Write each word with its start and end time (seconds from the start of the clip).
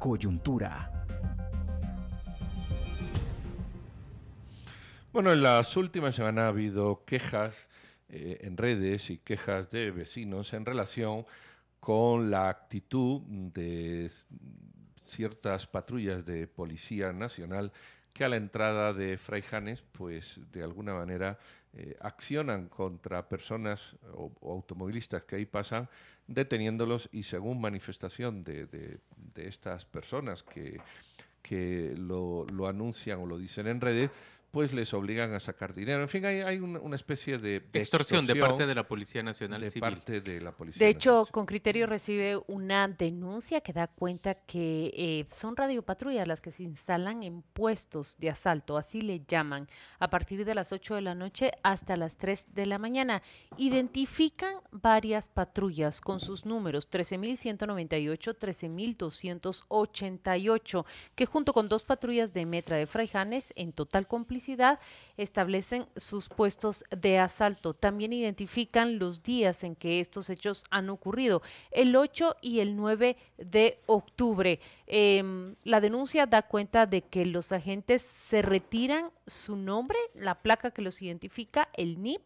Coyuntura. 0.00 0.90
Bueno, 5.12 5.30
en 5.30 5.42
las 5.42 5.76
últimas 5.76 6.14
semanas 6.14 6.44
ha 6.44 6.48
habido 6.48 7.04
quejas 7.04 7.54
eh, 8.08 8.38
en 8.40 8.56
redes 8.56 9.10
y 9.10 9.18
quejas 9.18 9.70
de 9.70 9.90
vecinos 9.90 10.54
en 10.54 10.64
relación 10.64 11.26
con 11.80 12.30
la 12.30 12.48
actitud 12.48 13.20
de 13.28 14.10
ciertas 15.06 15.66
patrullas 15.66 16.24
de 16.24 16.46
Policía 16.46 17.12
Nacional 17.12 17.70
que 18.14 18.24
a 18.24 18.30
la 18.30 18.36
entrada 18.36 18.94
de 18.94 19.18
Fraijanes, 19.18 19.82
pues 19.92 20.40
de 20.50 20.62
alguna 20.62 20.94
manera 20.94 21.38
eh, 21.74 21.96
accionan 22.00 22.68
contra 22.68 23.28
personas 23.28 23.96
o, 24.12 24.32
automovilistas 24.42 25.22
que 25.24 25.36
ahí 25.36 25.46
pasan, 25.46 25.88
deteniéndolos 26.26 27.08
y 27.12 27.22
según 27.22 27.60
manifestación 27.60 28.42
de, 28.42 28.66
de, 28.66 28.98
estas 29.36 29.84
personas 29.84 30.42
que, 30.42 30.80
que 31.42 31.94
lo, 31.96 32.44
lo, 32.52 32.66
anuncian 32.66 33.20
o 33.20 33.26
lo 33.26 33.38
dicen 33.38 33.66
en 33.68 33.80
redes, 33.80 34.10
pues 34.50 34.72
les 34.72 34.92
obligan 34.94 35.32
a 35.32 35.40
sacar 35.40 35.72
dinero. 35.72 36.02
En 36.02 36.08
fin, 36.08 36.24
hay, 36.24 36.58
una, 36.58 36.96
especie 36.96 37.36
de, 37.36 37.62
extorsión, 37.72 38.26
de 38.26 38.34
parte 38.34 38.66
de 38.66 38.74
la 38.74 38.88
Policía 38.88 39.22
Nacional 39.22 39.60
de 39.60 39.70
parte 39.80 40.20
de 40.20 40.40
la 40.40 40.50
Policía. 40.52 40.84
De 40.84 40.90
hecho, 40.90 41.28
con 41.30 41.46
criterio 41.46 41.86
recibe 41.86 42.36
una 42.48 42.88
denuncia 42.88 43.60
que 43.60 43.72
da 43.72 43.86
cuenta 43.86 44.34
que 44.34 44.90
eh, 44.94 45.24
son 45.30 45.54
radiopatrullas 45.56 46.26
las 46.26 46.40
que 46.40 46.50
se 46.50 46.64
instalan 46.64 47.22
en 47.22 47.42
puestos 47.42 48.18
de 48.18 48.30
asalto, 48.30 48.76
así 48.76 49.02
le 49.02 49.22
llaman, 49.26 49.68
a 50.00 50.10
partir 50.10 50.44
de 50.44 50.56
las 50.56 50.72
8 50.72 50.96
de 50.96 51.02
la 51.02 51.14
noche 51.14 51.52
hasta 51.62 51.96
las 51.96 52.16
3 52.16 52.46
de 52.52 52.66
la 52.66 52.78
mañana. 52.78 53.22
Identifican 53.56 54.56
varias 54.72 55.28
patrullas 55.28 56.00
con 56.00 56.18
sus 56.18 56.44
números 56.44 56.90
13.198, 56.90 58.36
13.288, 58.36 60.84
que 61.14 61.26
junto 61.26 61.52
con 61.52 61.68
dos 61.68 61.84
patrullas 61.84 62.32
de 62.32 62.46
Metra 62.46 62.76
de 62.76 62.86
Fraijanes, 62.86 63.52
en 63.54 63.72
total 63.72 64.08
complicidad 64.08 64.39
establecen 65.16 65.86
sus 65.96 66.28
puestos 66.28 66.84
de 66.90 67.18
asalto. 67.18 67.74
También 67.74 68.12
identifican 68.12 68.98
los 68.98 69.22
días 69.22 69.64
en 69.64 69.76
que 69.76 70.00
estos 70.00 70.30
hechos 70.30 70.64
han 70.70 70.90
ocurrido, 70.90 71.42
el 71.70 71.94
8 71.94 72.36
y 72.40 72.60
el 72.60 72.76
9 72.76 73.16
de 73.38 73.78
octubre. 73.86 74.60
Em, 74.86 75.54
la 75.64 75.80
denuncia 75.80 76.26
da 76.26 76.42
cuenta 76.42 76.86
de 76.86 77.02
que 77.02 77.26
los 77.26 77.52
agentes 77.52 78.02
se 78.02 78.42
retiran 78.42 79.10
su 79.26 79.56
nombre, 79.56 79.98
la 80.14 80.36
placa 80.42 80.70
que 80.70 80.82
los 80.82 81.00
identifica, 81.02 81.68
el 81.74 82.02
NIP, 82.02 82.22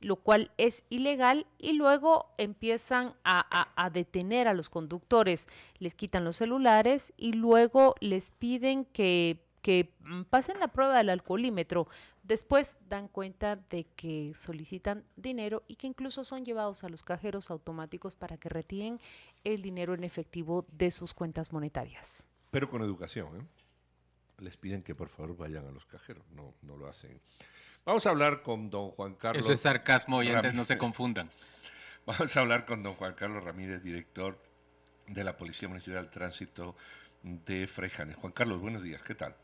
lo 0.00 0.16
cual 0.16 0.50
es 0.56 0.84
ilegal, 0.88 1.46
y 1.58 1.72
luego 1.72 2.32
empiezan 2.38 3.14
a 3.24 3.90
detener 3.92 4.48
a 4.48 4.54
los 4.54 4.68
conductores, 4.70 5.48
les 5.78 5.94
quitan 5.94 6.24
los 6.24 6.36
celulares 6.36 7.12
y 7.16 7.32
luego 7.32 7.94
les 8.00 8.30
piden 8.30 8.84
que 8.86 9.47
que 9.68 9.92
mm, 10.00 10.22
pasen 10.22 10.58
la 10.60 10.68
prueba 10.68 10.96
del 10.96 11.10
alcoholímetro, 11.10 11.88
después 12.22 12.78
dan 12.88 13.06
cuenta 13.06 13.56
de 13.56 13.84
que 13.84 14.32
solicitan 14.34 15.04
dinero 15.16 15.62
y 15.68 15.76
que 15.76 15.86
incluso 15.86 16.24
son 16.24 16.42
llevados 16.42 16.84
a 16.84 16.88
los 16.88 17.02
cajeros 17.02 17.50
automáticos 17.50 18.16
para 18.16 18.38
que 18.38 18.48
retiren 18.48 18.98
el 19.44 19.60
dinero 19.60 19.92
en 19.92 20.04
efectivo 20.04 20.64
de 20.72 20.90
sus 20.90 21.12
cuentas 21.12 21.52
monetarias. 21.52 22.26
Pero 22.50 22.70
con 22.70 22.80
educación, 22.80 23.28
¿eh? 23.36 23.44
Les 24.38 24.56
piden 24.56 24.82
que 24.82 24.94
por 24.94 25.10
favor 25.10 25.36
vayan 25.36 25.66
a 25.66 25.70
los 25.70 25.84
cajeros, 25.84 26.24
no, 26.30 26.54
no 26.62 26.78
lo 26.78 26.88
hacen. 26.88 27.20
Vamos 27.84 28.06
a 28.06 28.10
hablar 28.10 28.40
con 28.40 28.70
don 28.70 28.92
Juan 28.92 29.16
Carlos. 29.16 29.44
Eso 29.44 29.52
es 29.52 29.60
sarcasmo 29.60 30.22
y 30.22 30.28
antes 30.28 30.54
no 30.54 30.64
se 30.64 30.78
confundan. 30.78 31.28
Vamos 32.06 32.34
a 32.34 32.40
hablar 32.40 32.64
con 32.64 32.82
don 32.82 32.94
Juan 32.94 33.12
Carlos 33.12 33.44
Ramírez, 33.44 33.82
director 33.82 34.42
de 35.08 35.24
la 35.24 35.36
Policía 35.36 35.68
Municipal 35.68 36.06
de 36.06 36.10
Tránsito 36.10 36.74
de 37.22 37.66
Freijanes. 37.66 38.16
Juan 38.16 38.32
Carlos, 38.32 38.62
buenos 38.62 38.82
días, 38.82 39.02
¿qué 39.02 39.14
tal? 39.14 39.36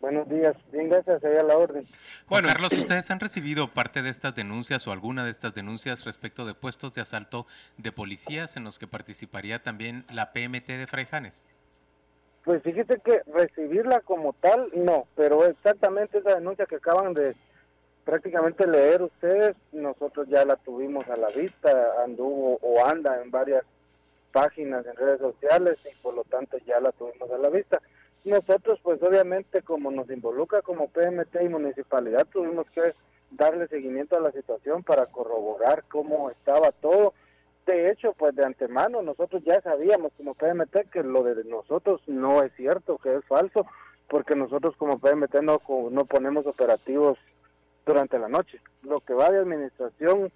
Buenos 0.00 0.28
días, 0.28 0.56
bien, 0.70 0.88
gracias, 0.88 1.24
ahí 1.24 1.36
a 1.36 1.42
la 1.42 1.56
orden. 1.56 1.84
Bueno, 2.28 2.46
Carlos, 2.46 2.72
¿ustedes 2.72 3.10
han 3.10 3.18
recibido 3.18 3.68
parte 3.68 4.00
de 4.00 4.10
estas 4.10 4.34
denuncias 4.34 4.86
o 4.86 4.92
alguna 4.92 5.24
de 5.24 5.32
estas 5.32 5.54
denuncias 5.54 6.04
respecto 6.04 6.46
de 6.46 6.54
puestos 6.54 6.94
de 6.94 7.00
asalto 7.00 7.46
de 7.78 7.90
policías 7.90 8.56
en 8.56 8.62
los 8.62 8.78
que 8.78 8.86
participaría 8.86 9.62
también 9.62 10.04
la 10.12 10.32
PMT 10.32 10.68
de 10.68 10.86
Fraijanes? 10.86 11.44
Pues 12.44 12.62
fíjese 12.62 13.00
que 13.04 13.22
recibirla 13.26 14.00
como 14.00 14.34
tal, 14.34 14.70
no, 14.74 15.08
pero 15.16 15.44
exactamente 15.44 16.18
esa 16.18 16.36
denuncia 16.36 16.66
que 16.66 16.76
acaban 16.76 17.12
de 17.12 17.34
prácticamente 18.04 18.68
leer 18.68 19.02
ustedes, 19.02 19.56
nosotros 19.72 20.28
ya 20.28 20.44
la 20.44 20.56
tuvimos 20.56 21.08
a 21.08 21.16
la 21.16 21.28
vista, 21.28 21.70
anduvo 22.04 22.58
o 22.62 22.86
anda 22.86 23.20
en 23.20 23.32
varias 23.32 23.64
páginas 24.32 24.86
en 24.86 24.94
redes 24.94 25.18
sociales 25.18 25.76
y 25.84 25.94
por 26.00 26.14
lo 26.14 26.22
tanto 26.24 26.56
ya 26.58 26.78
la 26.80 26.92
tuvimos 26.92 27.30
a 27.30 27.38
la 27.38 27.50
vista 27.50 27.82
nosotros, 28.24 28.78
pues 28.82 29.02
obviamente, 29.02 29.62
como 29.62 29.90
nos 29.90 30.10
involucra 30.10 30.62
como 30.62 30.88
PMT 30.88 31.42
y 31.42 31.48
municipalidad, 31.48 32.26
tuvimos 32.30 32.68
que 32.70 32.94
darle 33.30 33.68
seguimiento 33.68 34.16
a 34.16 34.20
la 34.20 34.32
situación 34.32 34.82
para 34.82 35.06
corroborar 35.06 35.84
cómo 35.88 36.30
estaba 36.30 36.72
todo. 36.72 37.14
De 37.66 37.90
hecho, 37.90 38.14
pues 38.14 38.34
de 38.34 38.44
antemano 38.44 39.02
nosotros 39.02 39.42
ya 39.44 39.60
sabíamos 39.60 40.12
como 40.16 40.34
PMT 40.34 40.90
que 40.90 41.02
lo 41.02 41.22
de 41.22 41.44
nosotros 41.44 42.00
no 42.06 42.42
es 42.42 42.52
cierto, 42.54 42.98
que 42.98 43.14
es 43.14 43.24
falso, 43.26 43.66
porque 44.08 44.34
nosotros 44.34 44.74
como 44.76 44.98
PMT 44.98 45.42
no, 45.42 45.60
no 45.90 46.04
ponemos 46.06 46.46
operativos 46.46 47.18
durante 47.84 48.18
la 48.18 48.28
noche. 48.28 48.60
Lo 48.82 49.00
que 49.00 49.12
va 49.12 49.30
de 49.30 49.38
administración 49.38 50.32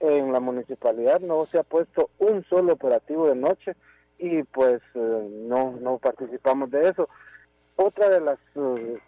en 0.00 0.32
la 0.32 0.40
municipalidad 0.40 1.20
no 1.20 1.46
se 1.46 1.58
ha 1.58 1.62
puesto 1.62 2.10
un 2.18 2.44
solo 2.44 2.72
operativo 2.72 3.28
de 3.28 3.36
noche 3.36 3.76
y 4.18 4.42
pues 4.44 4.80
eh, 4.94 5.28
no, 5.48 5.72
no 5.80 5.98
participamos 5.98 6.70
de 6.70 6.88
eso. 6.88 7.08
Otra 7.76 8.08
de 8.08 8.20
las 8.20 8.38
eh, 8.54 8.98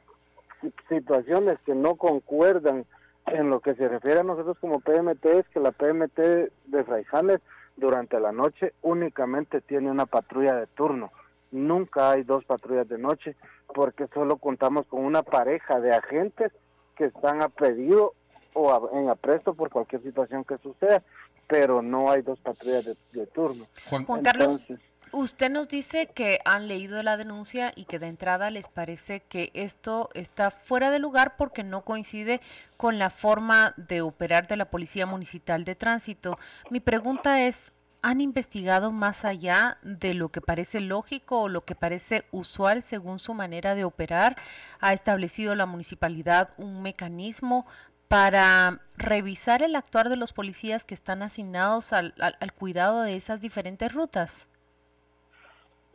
situaciones 0.88 1.58
que 1.64 1.74
no 1.74 1.96
concuerdan 1.96 2.84
en 3.26 3.50
lo 3.50 3.60
que 3.60 3.74
se 3.74 3.88
refiere 3.88 4.20
a 4.20 4.24
nosotros 4.24 4.58
como 4.60 4.80
PMT 4.80 5.24
es 5.26 5.48
que 5.48 5.60
la 5.60 5.72
PMT 5.72 6.19
de 6.66 6.84
Fraijanes 6.84 7.41
durante 7.76 8.19
la 8.20 8.32
noche 8.32 8.72
únicamente 8.82 9.60
tiene 9.60 9.91
una 9.91 10.06
patrulla 10.06 10.54
de 10.56 10.66
turno. 10.66 11.12
Nunca 11.50 12.10
hay 12.10 12.25
dos 12.25 12.44
patrullas 12.44 12.88
de 12.88 12.98
noche 12.98 13.36
porque 13.75 14.06
solo 14.12 14.36
contamos 14.36 14.86
con 14.86 15.04
una 15.04 15.22
pareja 15.22 15.80
de 15.80 15.92
agentes 15.92 16.52
que 16.96 17.06
están 17.06 17.42
a 17.42 17.48
pedido 17.48 18.14
o 18.54 18.90
en 18.92 19.08
apresto 19.08 19.54
por 19.54 19.70
cualquier 19.70 20.02
situación 20.02 20.44
que 20.44 20.58
suceda, 20.58 21.02
pero 21.46 21.80
no 21.80 22.10
hay 22.10 22.22
dos 22.22 22.38
patrullas 22.40 22.84
de, 23.12 23.26
turno. 23.28 23.66
Juan, 23.88 24.04
Carlos, 24.22 24.69
Usted 25.12 25.50
nos 25.50 25.69
dice 25.69 26.08
que 26.08 26.38
han 26.44 26.69
leído 26.69 27.02
la 27.02 27.16
denuncia 27.16 27.72
y 27.74 27.84
que 27.84 27.98
de 27.98 28.08
entrada 28.08 28.50
les 28.50 28.69
parece 28.69 29.20
que 29.20 29.50
esto 29.54 30.10
está 30.14 30.50
fuera 30.50 30.91
de 30.91 30.98
lugar 30.98 31.36
porque 31.36 31.62
no 31.64 31.82
coincide 31.82 32.41
con 32.76 32.98
la 32.98 33.08
forma 33.08 33.74
de 33.76 34.02
operar 34.02 34.46
de 34.48 34.56
la 34.56 34.70
Policía 34.70 35.06
Municipal 35.06 35.64
de 35.64 35.74
Tránsito. 35.74 36.38
Mi 36.70 36.80
pregunta 36.80 37.42
es, 37.42 37.72
¿han 38.02 38.20
investigado 38.20 38.92
más 38.92 39.24
allá 39.24 39.78
de 39.82 40.12
lo 40.12 40.28
que 40.28 40.42
parece 40.42 40.80
lógico 40.80 41.42
o 41.42 41.48
lo 41.48 41.64
que 41.64 41.75
parece 41.75 42.26
usual 42.30 42.82
según 42.82 43.19
su 43.19 43.32
manera 43.32 43.75
de 43.75 43.84
operar? 43.84 44.36
¿Ha 44.80 44.92
establecido 44.92 45.54
la 45.54 45.66
municipalidad 45.66 46.50
un 46.58 46.82
mecanismo 46.82 47.66
para 48.08 48.80
revisar 48.96 49.62
el 49.62 49.75
actuar 49.75 50.10
de 50.10 50.16
los 50.16 50.32
policías 50.32 50.84
que 50.84 50.94
están 50.94 51.22
asignados 51.22 51.92
al, 51.92 52.14
al 52.19 52.52
cuidado 52.52 53.02
de 53.02 53.16
esas 53.16 53.40
diferentes 53.40 53.92
rutas? 53.92 54.48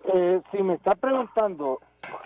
Eh, 0.06 0.41
si 0.52 0.62
me 0.62 0.74
está 0.74 0.96
preguntando 0.96 1.80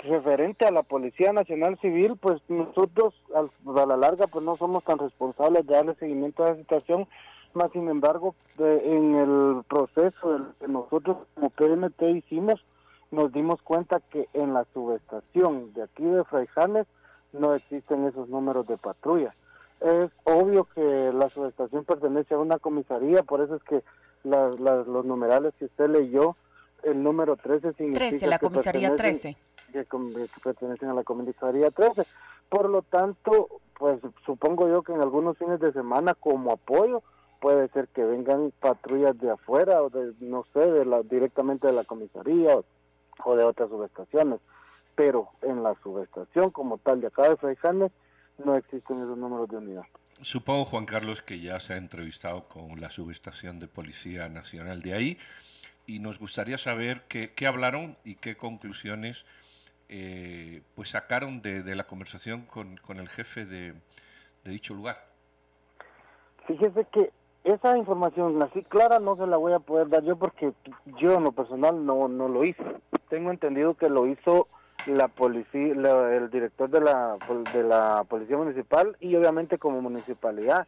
referente 0.04 0.66
a 0.66 0.72
la 0.72 0.82
Policía 0.82 1.32
Nacional 1.32 1.78
Civil, 1.80 2.18
pues 2.20 2.42
nosotros 2.48 3.14
a 3.36 3.86
la 3.86 3.98
larga 3.98 4.26
pues 4.28 4.44
no 4.44 4.56
somos 4.58 4.84
tan 4.84 4.98
responsables 4.98 5.66
de 5.66 5.76
darle 5.76 5.96
seguimiento 5.96 6.44
a 6.44 6.50
la 6.50 6.56
situación, 6.56 7.08
más 7.54 7.72
sin 7.72 7.88
embargo 7.88 8.34
en 8.58 9.16
el 9.16 9.64
proceso 9.68 10.48
que 10.60 10.68
nosotros 10.68 11.18
como 11.36 11.52
PMT 11.52 12.02
hicimos, 12.16 12.66
nos 13.12 13.32
dimos 13.32 13.62
cuenta 13.62 14.00
que 14.00 14.28
en 14.34 14.54
la 14.54 14.66
subestación 14.74 15.74
de 15.74 15.84
aquí 15.84 16.04
de 16.04 16.24
Fraijanes 16.24 16.88
no 17.32 17.54
existen 17.54 18.06
esos 18.06 18.28
números 18.30 18.66
de 18.68 18.78
patrulla. 18.78 19.36
Es 19.82 20.10
obvio 20.24 20.68
que 20.74 21.12
la 21.14 21.30
subestación 21.30 21.86
pertenece 21.86 22.34
a 22.34 22.40
una 22.40 22.58
comisaría, 22.58 23.22
por 23.22 23.42
eso 23.42 23.56
es 23.56 23.64
que 23.64 23.84
los 24.24 25.06
numerales 25.06 25.54
que 25.60 25.66
usted 25.66 25.90
leyó 25.90 26.36
el 26.84 27.04
número 27.04 27.36
13 27.36 27.74
significa 27.74 28.10
13, 28.10 28.28
la 28.28 28.40
comisaría 28.40 28.96
13. 28.96 29.38
Que, 29.72 29.86
pertenecen 30.44 30.90
a 30.90 30.94
la 30.94 31.04
comisaría 31.04 31.72
13. 31.72 32.06
Por 32.50 32.70
lo 32.70 32.82
tanto, 32.82 33.50
pues 33.78 34.00
supongo 34.26 34.68
yo 34.68 34.82
que 34.84 34.94
en 34.94 35.02
algunos 35.02 35.38
fines 35.38 35.60
de 35.60 35.74
semana 35.74 36.14
como 36.14 36.52
apoyo 36.52 37.04
puede 37.40 37.68
ser 37.70 37.88
que 37.90 38.04
vengan 38.04 38.52
patrullas 38.60 39.18
de 39.20 39.32
afuera 39.32 39.84
o 39.84 39.90
de 39.90 40.14
no 40.20 40.46
sé, 40.54 40.60
de 40.60 40.86
la 40.86 41.04
directamente 41.04 41.68
de 41.68 41.74
la 41.74 41.84
comisaría 41.84 42.58
o, 43.24 43.36
de 43.36 43.44
otras 43.44 43.70
subestaciones, 43.70 44.40
pero 44.96 45.30
en 45.42 45.62
la 45.62 45.76
subestación 45.84 46.50
como 46.52 46.78
tal 46.78 47.02
de 47.02 47.08
acá 47.08 47.30
de 47.30 47.38
Fraijanes 47.38 47.92
no 48.44 48.56
existen 48.56 49.02
esos 49.02 49.18
números 49.18 49.50
de 49.50 49.58
unidad. 49.58 49.84
Supongo, 50.22 50.66
Juan 50.66 50.86
Carlos, 50.86 51.22
que 51.22 51.40
ya 51.40 51.60
se 51.60 51.74
ha 51.74 51.78
entrevistado 51.78 52.48
con 52.48 52.82
la 52.82 52.90
subestación 52.90 53.60
de 53.60 53.68
Policía 53.68 54.30
Nacional 54.30 54.82
de 54.82 54.94
ahí 54.94 55.18
y 55.88 56.00
nos 56.00 56.20
gustaría 56.20 56.58
saber 56.58 57.04
qué, 57.08 57.32
hablaron 57.48 57.96
y 58.04 58.16
qué 58.16 58.36
conclusiones 58.36 59.26
eh, 59.90 60.62
pues 60.76 60.90
sacaron 60.90 61.42
de, 61.42 61.64
la 61.74 61.86
conversación 61.86 62.46
con, 62.46 63.00
el 63.00 63.10
jefe 63.10 63.46
de, 63.46 63.74
dicho 64.44 64.74
lugar. 64.74 64.98
Fíjese 66.46 66.86
que 66.92 67.12
esa 67.46 67.78
información 67.78 68.42
así 68.42 68.62
clara 68.64 69.00
no 69.00 69.16
se 69.16 69.26
la 69.26 69.38
voy 69.38 69.54
a 69.54 69.60
poder 69.60 69.88
dar 69.88 70.04
yo 70.04 70.18
porque 70.18 70.52
yo 71.00 71.14
en 71.14 71.24
lo 71.24 71.32
personal 71.32 71.86
no, 71.86 72.08
no 72.10 72.28
lo 72.28 72.44
hice. 72.44 72.64
Tengo 73.10 73.32
entendido 73.32 73.76
que 73.76 73.90
lo 73.90 74.08
hizo 74.08 74.48
la 74.86 75.08
policía, 75.08 75.74
el 75.74 76.30
director 76.30 76.70
de 76.70 76.82
la, 76.82 77.18
de 77.54 77.64
la 77.64 78.04
policía 78.08 78.38
municipal 78.38 78.96
y 79.00 79.16
obviamente 79.16 79.58
como 79.58 79.82
municipalidad 79.82 80.68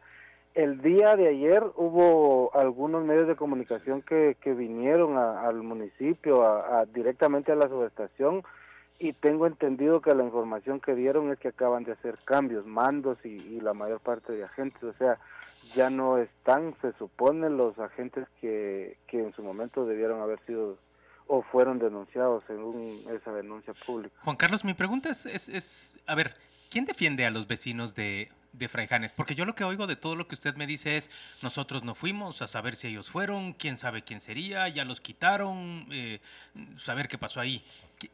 el 0.54 0.82
día 0.82 1.16
de 1.16 1.28
ayer 1.28 1.62
hubo 1.76 2.54
algunos 2.54 3.04
medios 3.04 3.28
de 3.28 3.36
comunicación 3.36 4.02
que, 4.02 4.36
que 4.40 4.52
vinieron 4.52 5.16
al 5.16 5.62
municipio, 5.62 6.42
a, 6.42 6.84
directamente 6.86 7.52
a 7.52 7.56
la 7.56 7.68
subestación, 7.68 8.42
y 8.98 9.12
tengo 9.14 9.46
entendido 9.46 10.02
que 10.02 10.14
la 10.14 10.24
información 10.24 10.80
que 10.80 10.94
dieron 10.94 11.32
es 11.32 11.38
que 11.38 11.48
acaban 11.48 11.84
de 11.84 11.92
hacer 11.92 12.18
cambios, 12.24 12.66
mandos 12.66 13.18
y, 13.24 13.60
la 13.60 13.72
mayor 13.72 14.00
parte 14.00 14.32
de 14.32 14.44
agentes, 14.44 14.82
o 14.82 14.92
sea, 14.94 15.18
ya 15.74 15.88
no 15.88 16.18
están, 16.18 16.74
se 16.82 16.92
supone, 16.94 17.48
los 17.48 17.78
agentes 17.78 18.26
que, 18.40 18.98
que 19.06 19.20
en 19.20 19.32
su 19.32 19.42
momento 19.42 19.86
debieron 19.86 20.20
haber 20.20 20.40
sido 20.46 20.76
o 21.28 21.42
fueron 21.42 21.78
denunciados 21.78 22.42
según 22.48 23.04
esa 23.08 23.32
denuncia 23.32 23.72
pública. 23.86 24.14
Juan 24.24 24.36
Carlos, 24.36 24.64
mi 24.64 24.74
pregunta 24.74 25.10
es, 25.10 25.26
es, 25.26 25.48
es 25.48 25.94
a 26.06 26.16
ver, 26.16 26.34
¿quién 26.70 26.86
defiende 26.86 27.26
a 27.26 27.30
los 27.30 27.46
vecinos 27.46 27.94
de, 27.94 28.30
de 28.52 28.68
Fraijanes? 28.68 29.12
Porque 29.12 29.34
yo 29.34 29.44
lo 29.44 29.54
que 29.54 29.64
oigo 29.64 29.86
de 29.86 29.96
todo 29.96 30.14
lo 30.16 30.26
que 30.26 30.36
usted 30.36 30.54
me 30.54 30.66
dice 30.66 30.96
es, 30.96 31.10
nosotros 31.42 31.84
no 31.84 31.94
fuimos 31.94 32.40
a 32.40 32.46
saber 32.46 32.76
si 32.76 32.88
ellos 32.88 33.10
fueron, 33.10 33.52
quién 33.52 33.76
sabe 33.76 34.02
quién 34.02 34.20
sería, 34.20 34.68
ya 34.68 34.84
los 34.84 35.00
quitaron, 35.00 35.86
eh, 35.90 36.20
saber 36.78 37.08
qué 37.08 37.18
pasó 37.18 37.40
ahí. 37.40 37.62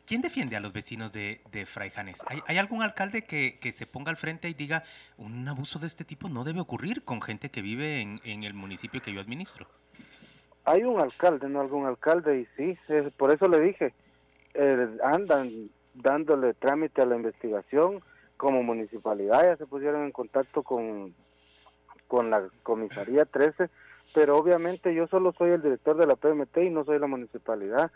¿Quién 0.04 0.20
defiende 0.20 0.56
a 0.56 0.60
los 0.60 0.72
vecinos 0.72 1.12
de, 1.12 1.42
de 1.52 1.64
Fraijanes? 1.64 2.18
¿Hay, 2.26 2.58
algún 2.58 2.82
alcalde 2.82 3.22
que, 3.22 3.72
se 3.72 3.86
ponga 3.86 4.10
al 4.10 4.16
frente 4.16 4.48
y 4.48 4.54
diga, 4.54 4.82
un 5.16 5.46
abuso 5.46 5.78
de 5.78 5.86
este 5.86 6.04
tipo 6.04 6.28
no 6.28 6.42
debe 6.42 6.58
ocurrir 6.58 7.04
con 7.04 7.22
gente 7.22 7.50
que 7.50 7.62
vive 7.62 8.00
en, 8.00 8.42
el 8.42 8.54
municipio 8.54 9.00
que 9.00 9.12
yo 9.12 9.20
administro? 9.20 9.68
Hay 10.64 10.82
un 10.82 11.00
alcalde, 11.00 11.48
no 11.48 11.60
algún 11.60 11.86
alcalde, 11.86 12.40
y 12.40 12.46
sí, 12.56 12.76
por 13.16 13.32
eso 13.32 13.46
le 13.46 13.60
dije, 13.60 13.94
eh, 14.54 14.88
andan 15.04 15.70
dándole 15.94 16.54
trámite 16.54 17.02
a 17.02 17.06
la 17.06 17.14
investigación, 17.14 18.02
como 18.36 18.62
municipalidad 18.62 19.44
ya 19.44 19.56
se 19.56 19.66
pusieron 19.66 20.04
en 20.04 20.12
contacto 20.12 20.62
con, 20.62 21.14
con 22.08 22.30
la 22.30 22.48
comisaría 22.62 23.24
13, 23.24 23.68
pero 24.14 24.36
obviamente 24.36 24.94
yo 24.94 25.06
solo 25.06 25.32
soy 25.32 25.50
el 25.50 25.62
director 25.62 25.96
de 25.96 26.06
la 26.06 26.16
PMT 26.16 26.58
y 26.58 26.70
no 26.70 26.84
soy 26.84 26.98
la 26.98 27.06
municipalidad, 27.06 27.90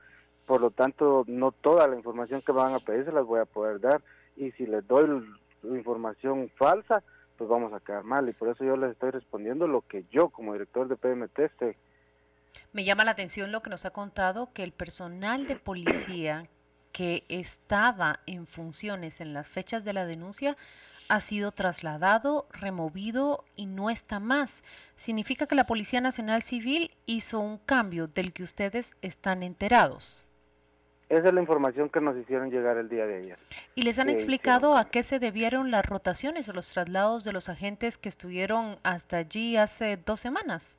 por 0.47 0.61
lo 0.61 0.71
tanto 0.71 1.25
no 1.27 1.53
toda 1.53 1.87
la 1.87 1.97
información 1.97 2.43
que 2.43 2.53
van 2.53 2.75
a 2.75 2.81
pedir 2.81 3.05
se 3.05 3.13
las 3.13 3.25
voy 3.25 3.41
a 3.41 3.45
poder 3.45 3.81
dar. 3.81 4.03
Y 4.37 4.51
si 4.53 4.67
les 4.67 4.87
doy 4.87 5.25
información 5.63 6.51
falsa, 6.57 7.03
pues 7.37 7.49
vamos 7.49 7.73
a 7.73 7.81
quedar 7.81 8.05
mal. 8.05 8.29
Y 8.29 8.33
por 8.33 8.49
eso 8.49 8.65
yo 8.65 8.77
les 8.77 8.93
estoy 8.93 9.11
respondiendo 9.11 9.67
lo 9.67 9.83
que 9.83 10.05
yo 10.11 10.29
como 10.29 10.53
director 10.53 10.89
de 10.89 10.97
PMT 10.97 11.59
sé. 11.59 11.77
Me 12.73 12.85
llama 12.85 13.05
la 13.05 13.13
atención 13.13 13.53
lo 13.53 13.63
que 13.63 13.71
nos 13.71 13.85
ha 13.85 13.91
contado 13.91 14.53
que 14.53 14.63
el 14.63 14.73
personal 14.73 15.47
de 15.47 15.57
policía 15.57 16.49
que 16.93 17.25
estaba 17.29 18.21
en 18.27 18.47
funciones 18.47 19.21
en 19.21 19.33
las 19.33 19.49
fechas 19.49 19.85
de 19.85 19.93
la 19.93 20.05
denuncia 20.05 20.57
ha 21.09 21.19
sido 21.19 21.51
trasladado, 21.51 22.47
removido 22.53 23.45
y 23.57 23.67
no 23.67 23.91
está 23.91 24.21
más. 24.21 24.63
Significa 24.97 25.47
que 25.47 25.57
la 25.57 25.67
Policía 25.67 26.01
Nacional 26.01 26.43
Civil 26.43 26.93
hizo 27.07 27.41
un 27.41 27.59
cambio 27.59 28.07
del 28.07 28.33
que 28.33 28.45
ustedes 28.45 28.97
están 29.03 29.43
enterados. 29.43 30.25
Esa 31.09 31.27
es 31.27 31.35
la 31.35 31.41
información 31.41 31.89
que 31.89 32.01
nos 32.01 32.17
hicieron 32.17 32.53
llegar 32.53 32.77
el 32.77 32.89
día 32.89 33.05
de 33.05 33.17
ayer. 33.17 33.39
¿Y 33.75 33.83
les 33.83 33.99
han 33.99 34.09
explicado 34.09 34.77
a 34.77 34.85
qué 34.85 35.03
se 35.03 35.19
debieron 35.19 35.73
las 35.73 35.85
rotaciones 35.85 36.49
o 36.49 36.53
los 36.53 36.73
traslados 36.73 37.25
de 37.25 37.33
los 37.33 37.49
agentes 37.49 37.99
que 37.99 38.09
estuvieron 38.09 38.79
hasta 38.85 39.17
allí 39.17 39.57
hace 39.57 39.97
dos 39.97 40.21
semanas? 40.21 40.79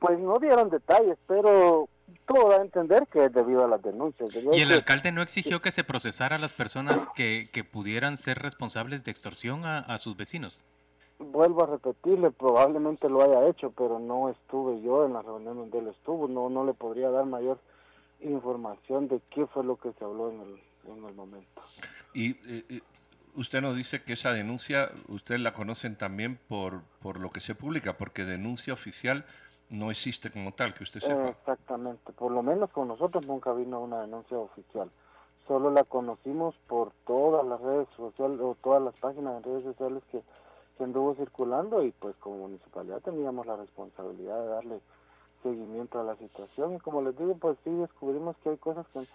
Pues 0.00 0.18
no 0.18 0.40
dieron 0.40 0.68
detalles, 0.70 1.16
pero 1.28 1.88
todo 2.26 2.50
da 2.50 2.56
a 2.56 2.62
entender 2.62 3.06
que 3.10 3.24
es 3.24 3.32
debido 3.32 3.64
a 3.64 3.68
las 3.68 3.82
denuncias. 3.82 4.30
¿Y 4.34 4.60
el 4.60 4.72
alcalde 4.72 5.12
no 5.12 5.22
exigió 5.22 5.60
que 5.60 5.72
se 5.72 5.84
procesara 5.84 6.36
a 6.36 6.38
las 6.38 6.52
personas 6.52 7.08
que, 7.14 7.48
que 7.52 7.64
pudieran 7.64 8.16
ser 8.16 8.38
responsables 8.38 9.04
de 9.04 9.10
extorsión 9.10 9.64
a, 9.64 9.98
sus 9.98 10.16
vecinos? 10.16 10.64
Vuelvo 11.18 11.64
a 11.64 11.66
repetirle, 11.66 12.30
probablemente 12.30 13.08
lo 13.08 13.22
haya 13.22 13.48
hecho, 13.48 13.72
pero 13.72 13.98
no 13.98 14.28
estuve 14.30 14.80
yo 14.82 15.04
en 15.04 15.14
la 15.14 15.22
reunión 15.22 15.56
donde 15.56 15.78
él 15.78 15.88
estuvo, 15.88 16.28
no, 16.28 16.48
no 16.48 16.64
le 16.64 16.74
podría 16.74 17.10
dar 17.10 17.26
mayor 17.26 17.58
información 18.20 19.08
de 19.08 19.20
qué 19.30 19.46
fue 19.46 19.64
lo 19.64 19.76
que 19.76 19.92
se 19.92 20.04
habló 20.04 20.30
en 20.30 20.40
el, 20.40 20.92
en 20.92 21.04
el 21.04 21.14
momento. 21.14 21.62
Y 22.14 22.30
eh, 22.30 22.64
eh, 22.68 22.80
usted 23.34 23.60
nos 23.60 23.76
dice 23.76 24.02
que 24.02 24.12
esa 24.12 24.32
denuncia, 24.32 24.90
ustedes 25.08 25.40
la 25.40 25.54
conocen 25.54 25.96
también 25.96 26.38
por, 26.48 26.82
por 27.00 27.18
lo 27.18 27.30
que 27.30 27.40
se 27.40 27.54
publica, 27.54 27.94
porque 27.94 28.24
denuncia 28.24 28.72
oficial 28.72 29.24
no 29.70 29.90
existe 29.90 30.30
como 30.30 30.52
tal, 30.52 30.74
que 30.74 30.84
usted 30.84 31.00
sepa. 31.00 31.28
Exactamente, 31.28 32.12
por 32.12 32.32
lo 32.32 32.42
menos 32.42 32.70
con 32.70 32.88
nosotros 32.88 33.26
nunca 33.26 33.52
vino 33.52 33.80
una 33.80 34.00
denuncia 34.00 34.38
oficial. 34.38 34.90
Solo 35.46 35.70
la 35.70 35.84
conocimos 35.84 36.54
por 36.66 36.92
todas 37.06 37.44
las 37.46 37.60
redes 37.60 37.88
sociales 37.96 38.38
o 38.40 38.56
todas 38.62 38.82
las 38.82 38.94
páginas 38.96 39.42
de 39.42 39.50
redes 39.50 39.64
sociales 39.64 40.02
que, 40.10 40.22
que 40.76 40.84
anduvo 40.84 41.14
circulando 41.14 41.82
y 41.82 41.90
pues 41.92 42.16
como 42.16 42.38
municipalidad 42.38 43.00
teníamos 43.00 43.46
la 43.46 43.56
responsabilidad 43.56 44.40
de 44.40 44.48
darle 44.48 44.80
seguimiento 45.42 46.00
a 46.00 46.04
la 46.04 46.16
situación 46.16 46.74
y 46.74 46.78
como 46.80 47.02
les 47.02 47.16
digo 47.16 47.36
pues 47.36 47.56
sí 47.64 47.70
descubrimos 47.70 48.36
que 48.38 48.50
hay 48.50 48.56
cosas 48.56 48.86
que, 48.92 49.06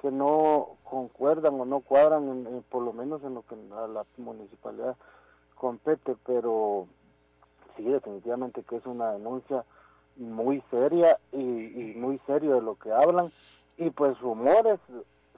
que 0.00 0.10
no 0.10 0.76
concuerdan 0.84 1.60
o 1.60 1.64
no 1.64 1.80
cuadran 1.80 2.64
por 2.68 2.82
lo 2.82 2.92
menos 2.92 3.22
en 3.22 3.34
lo 3.34 3.42
que 3.42 3.54
a 3.54 3.86
la 3.86 4.04
municipalidad 4.16 4.96
compete 5.54 6.16
pero 6.26 6.86
sí 7.76 7.84
definitivamente 7.84 8.62
que 8.64 8.76
es 8.76 8.86
una 8.86 9.12
denuncia 9.12 9.64
muy 10.18 10.62
seria 10.70 11.18
y, 11.32 11.94
muy 11.96 12.20
serio 12.26 12.54
de 12.54 12.62
lo 12.62 12.74
que 12.76 12.92
hablan. 12.92 13.32
Y 13.76 13.90
pues 13.90 14.18
rumores 14.20 14.80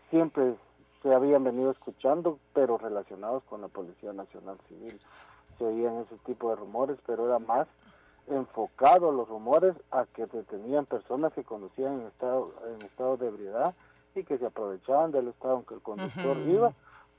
siempre 0.09 0.55
se 1.03 1.15
habían 1.15 1.45
venido 1.45 1.71
escuchando 1.71 2.39
pero 2.53 2.79
relacionados 2.79 3.43
con 3.45 3.61
la 3.61 3.69
Policía 3.69 4.13
Nacional 4.13 4.59
Civil. 4.69 5.01
Se 5.59 5.65
oían 5.65 5.99
ese 5.99 6.17
tipo 6.27 6.51
de 6.51 6.57
rumores 6.57 6.99
pero 7.07 7.27
era 7.27 7.39
más 7.39 7.67
enfocado 8.29 9.13
los 9.13 9.29
rumores 9.29 9.75
a 9.91 10.07
que 10.07 10.27
detenían 10.27 10.87
personas 10.87 11.33
que 11.33 11.43
conducían 11.43 12.01
en 12.01 12.07
estado 12.07 12.53
en 12.75 12.83
estado 12.83 13.17
de 13.17 13.29
ebriedad 13.29 13.75
y 14.15 14.25
que 14.25 14.39
se 14.39 14.47
aprovechaban 14.47 15.11
del 15.11 15.29
estado 15.29 15.59
en 15.59 15.65
que 15.65 15.75
el 15.75 15.81
conductor 15.81 16.37
iba 16.47 16.73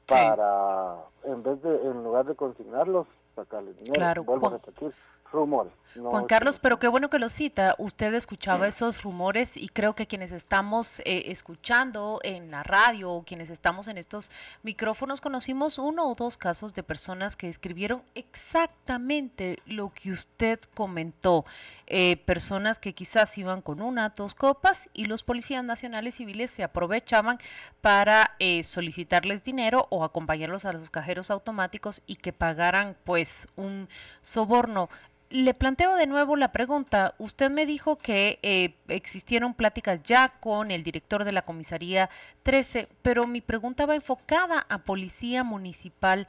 para 0.08 0.98
en 1.24 1.44
vez 1.44 1.62
de 1.62 1.76
en 1.88 2.04
lugar 2.04 2.26
de 2.26 2.36
consignarlos 2.36 3.08
sacarles 3.36 3.78
dinero. 3.78 4.24
Vuelvo 4.24 4.48
a 4.48 4.52
repetir 4.52 4.94
rumores. 5.32 5.74
Juan 5.94 6.26
Carlos, 6.26 6.58
pero 6.60 6.80
qué 6.80 6.88
bueno 6.88 7.10
que 7.10 7.20
lo 7.20 7.28
cita. 7.28 7.76
Usted 7.78 8.14
escuchaba 8.14 8.68
esos 8.68 9.04
rumores 9.04 9.58
y 9.58 9.68
creo 9.68 9.94
que 9.94 10.08
quienes 10.08 10.32
estamos 10.32 11.00
eh, 11.00 11.24
escuchando 11.28 12.22
en 12.24 12.50
la 12.50 12.64
radio 12.64 13.12
o 13.12 13.24
quienes 13.24 13.50
estamos 13.50 13.90
en 13.90 13.98
estos 13.98 14.32
micrófonos 14.64 15.20
conocimos 15.20 15.78
uno 15.78 16.10
o 16.10 16.16
dos 16.16 16.38
casos 16.38 16.74
de 16.74 16.84
personas 16.84 17.36
que 17.36 17.50
escribieron 17.50 18.04
exactamente 18.16 19.60
lo 19.66 19.92
que 19.94 20.12
usted 20.12 20.60
comentó. 20.74 21.46
Eh, 21.88 22.16
personas 22.16 22.80
que 22.80 22.94
quizás 22.94 23.38
iban 23.38 23.62
con 23.62 23.82
una, 23.82 24.10
dos 24.10 24.34
copas 24.34 24.90
y 24.94 25.06
los 25.06 25.24
policías 25.24 25.64
nacionales 25.66 26.16
civiles 26.16 26.52
se 26.52 26.64
aprovechaban 26.64 27.38
para 27.82 28.36
eh, 28.40 28.64
solicitarles 28.64 29.44
dinero 29.44 29.88
o 29.90 30.06
acompañarlos 30.06 30.64
a 30.64 30.72
los 30.72 30.90
cajeros 30.90 31.30
automáticos 31.32 32.02
y 32.08 32.16
que 32.16 32.32
pagaran 32.32 32.96
pues 33.04 33.50
un 33.58 33.90
soborno 34.22 34.88
le 35.32 35.54
planteo 35.54 35.96
de 35.96 36.08
nuevo 36.08 36.36
la 36.36 36.52
pregunta. 36.52 37.16
Usted 37.18 37.50
me 37.50 37.66
dijo 37.66 37.98
que 37.98 38.40
eh, 38.44 38.76
existieron 38.88 39.54
pláticas 39.54 40.02
ya 40.04 40.28
con 40.28 40.72
el 40.72 40.84
director 40.84 41.24
de 41.24 41.32
la 41.32 41.42
comisaría 41.42 42.10
13, 42.44 42.88
pero 43.02 43.28
mi 43.28 43.42
pregunta 43.42 43.86
va 43.86 43.96
enfocada 43.96 44.66
a 44.70 44.80
Policía 44.80 45.44
Municipal 45.44 46.28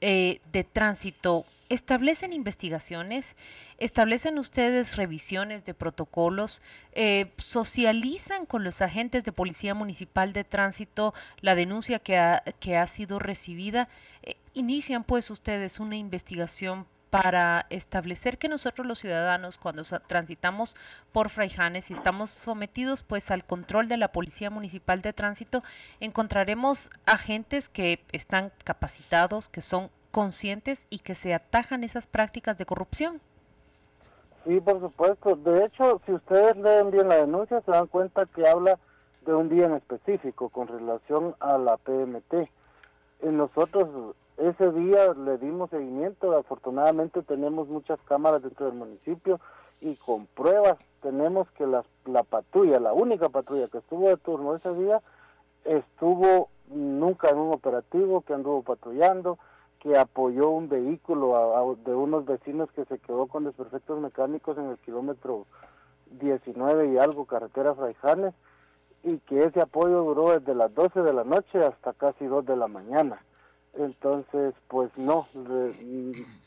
eh, 0.00 0.40
de 0.52 0.64
Tránsito. 0.64 1.46
¿Establecen 1.70 2.34
investigaciones? 2.34 3.36
¿Establecen 3.78 4.38
ustedes 4.38 4.96
revisiones 4.96 5.64
de 5.64 5.72
protocolos? 5.72 6.60
Eh, 6.92 7.32
¿Socializan 7.38 8.44
con 8.44 8.62
los 8.62 8.82
agentes 8.82 9.24
de 9.24 9.32
Policía 9.32 9.74
Municipal 9.74 10.34
de 10.34 10.44
Tránsito 10.44 11.14
la 11.40 11.54
denuncia 11.54 11.98
que 11.98 12.18
ha, 12.18 12.44
que 12.60 12.76
ha 12.76 12.86
sido 12.86 13.18
recibida? 13.18 13.88
¿Inician 14.52 15.02
pues 15.04 15.30
ustedes 15.30 15.80
una 15.80 15.96
investigación 15.96 16.86
para 17.14 17.66
establecer 17.70 18.38
que 18.38 18.48
nosotros 18.48 18.88
los 18.88 18.98
ciudadanos 18.98 19.56
cuando 19.56 19.84
transitamos 20.08 20.74
por 21.12 21.28
Fraijanes 21.28 21.92
y 21.92 21.94
estamos 21.94 22.28
sometidos 22.28 23.04
pues 23.04 23.30
al 23.30 23.44
control 23.44 23.86
de 23.86 23.96
la 23.98 24.08
Policía 24.08 24.50
Municipal 24.50 25.00
de 25.00 25.12
Tránsito, 25.12 25.62
encontraremos 26.00 26.90
agentes 27.06 27.68
que 27.68 28.00
están 28.10 28.50
capacitados, 28.64 29.48
que 29.48 29.60
son 29.60 29.90
conscientes 30.10 30.88
y 30.90 30.98
que 30.98 31.14
se 31.14 31.34
atajan 31.34 31.84
esas 31.84 32.08
prácticas 32.08 32.58
de 32.58 32.66
corrupción. 32.66 33.20
Sí, 34.44 34.60
por 34.60 34.80
supuesto. 34.80 35.36
De 35.36 35.66
hecho, 35.66 36.00
si 36.06 36.14
ustedes 36.14 36.56
leen 36.56 36.90
bien 36.90 37.08
la 37.08 37.18
denuncia, 37.18 37.60
se 37.60 37.70
dan 37.70 37.86
cuenta 37.86 38.26
que 38.26 38.48
habla 38.48 38.76
de 39.24 39.32
un 39.32 39.48
día 39.48 39.66
en 39.66 39.74
específico 39.74 40.48
con 40.48 40.66
relación 40.66 41.36
a 41.38 41.58
la 41.58 41.76
PMT. 41.76 42.50
En 43.22 43.36
nosotros 43.36 44.16
ese 44.36 44.72
día 44.72 45.14
le 45.14 45.38
dimos 45.38 45.70
seguimiento, 45.70 46.36
afortunadamente 46.36 47.22
tenemos 47.22 47.68
muchas 47.68 48.00
cámaras 48.02 48.42
dentro 48.42 48.66
del 48.66 48.74
municipio 48.74 49.40
y 49.80 49.96
con 49.96 50.26
pruebas 50.26 50.76
tenemos 51.02 51.50
que 51.52 51.66
la, 51.66 51.84
la 52.06 52.22
patrulla, 52.22 52.80
la 52.80 52.92
única 52.92 53.28
patrulla 53.28 53.68
que 53.68 53.78
estuvo 53.78 54.08
de 54.08 54.16
turno 54.16 54.56
ese 54.56 54.72
día, 54.74 55.00
estuvo 55.64 56.48
nunca 56.68 57.28
en 57.30 57.38
un 57.38 57.52
operativo, 57.52 58.22
que 58.22 58.34
anduvo 58.34 58.62
patrullando, 58.62 59.38
que 59.80 59.98
apoyó 59.98 60.48
un 60.48 60.68
vehículo 60.68 61.76
de 61.84 61.94
unos 61.94 62.24
vecinos 62.24 62.70
que 62.72 62.86
se 62.86 62.98
quedó 62.98 63.26
con 63.26 63.44
desperfectos 63.44 64.00
mecánicos 64.00 64.56
en 64.56 64.70
el 64.70 64.78
kilómetro 64.78 65.46
19 66.20 66.92
y 66.92 66.98
algo, 66.98 67.26
carretera 67.26 67.74
Fraijanes, 67.74 68.34
y 69.02 69.18
que 69.18 69.44
ese 69.44 69.60
apoyo 69.60 70.02
duró 70.02 70.38
desde 70.38 70.54
las 70.54 70.74
12 70.74 71.02
de 71.02 71.12
la 71.12 71.24
noche 71.24 71.62
hasta 71.62 71.92
casi 71.92 72.24
2 72.24 72.46
de 72.46 72.56
la 72.56 72.68
mañana. 72.68 73.22
Entonces, 73.76 74.54
pues 74.68 74.90
no, 74.96 75.26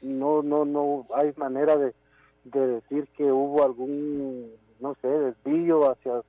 no, 0.02 0.44
no, 0.44 0.66
no 0.66 1.06
hay 1.16 1.34
manera 1.36 1.76
de, 1.78 1.94
de 2.46 2.68
decir 2.68 3.08
que 3.18 3.26
hubo 3.26 3.64
algún, 3.64 4.52
no 4.80 4.96
sé, 5.02 5.08
desvío 5.08 5.92
hacia 5.92 6.22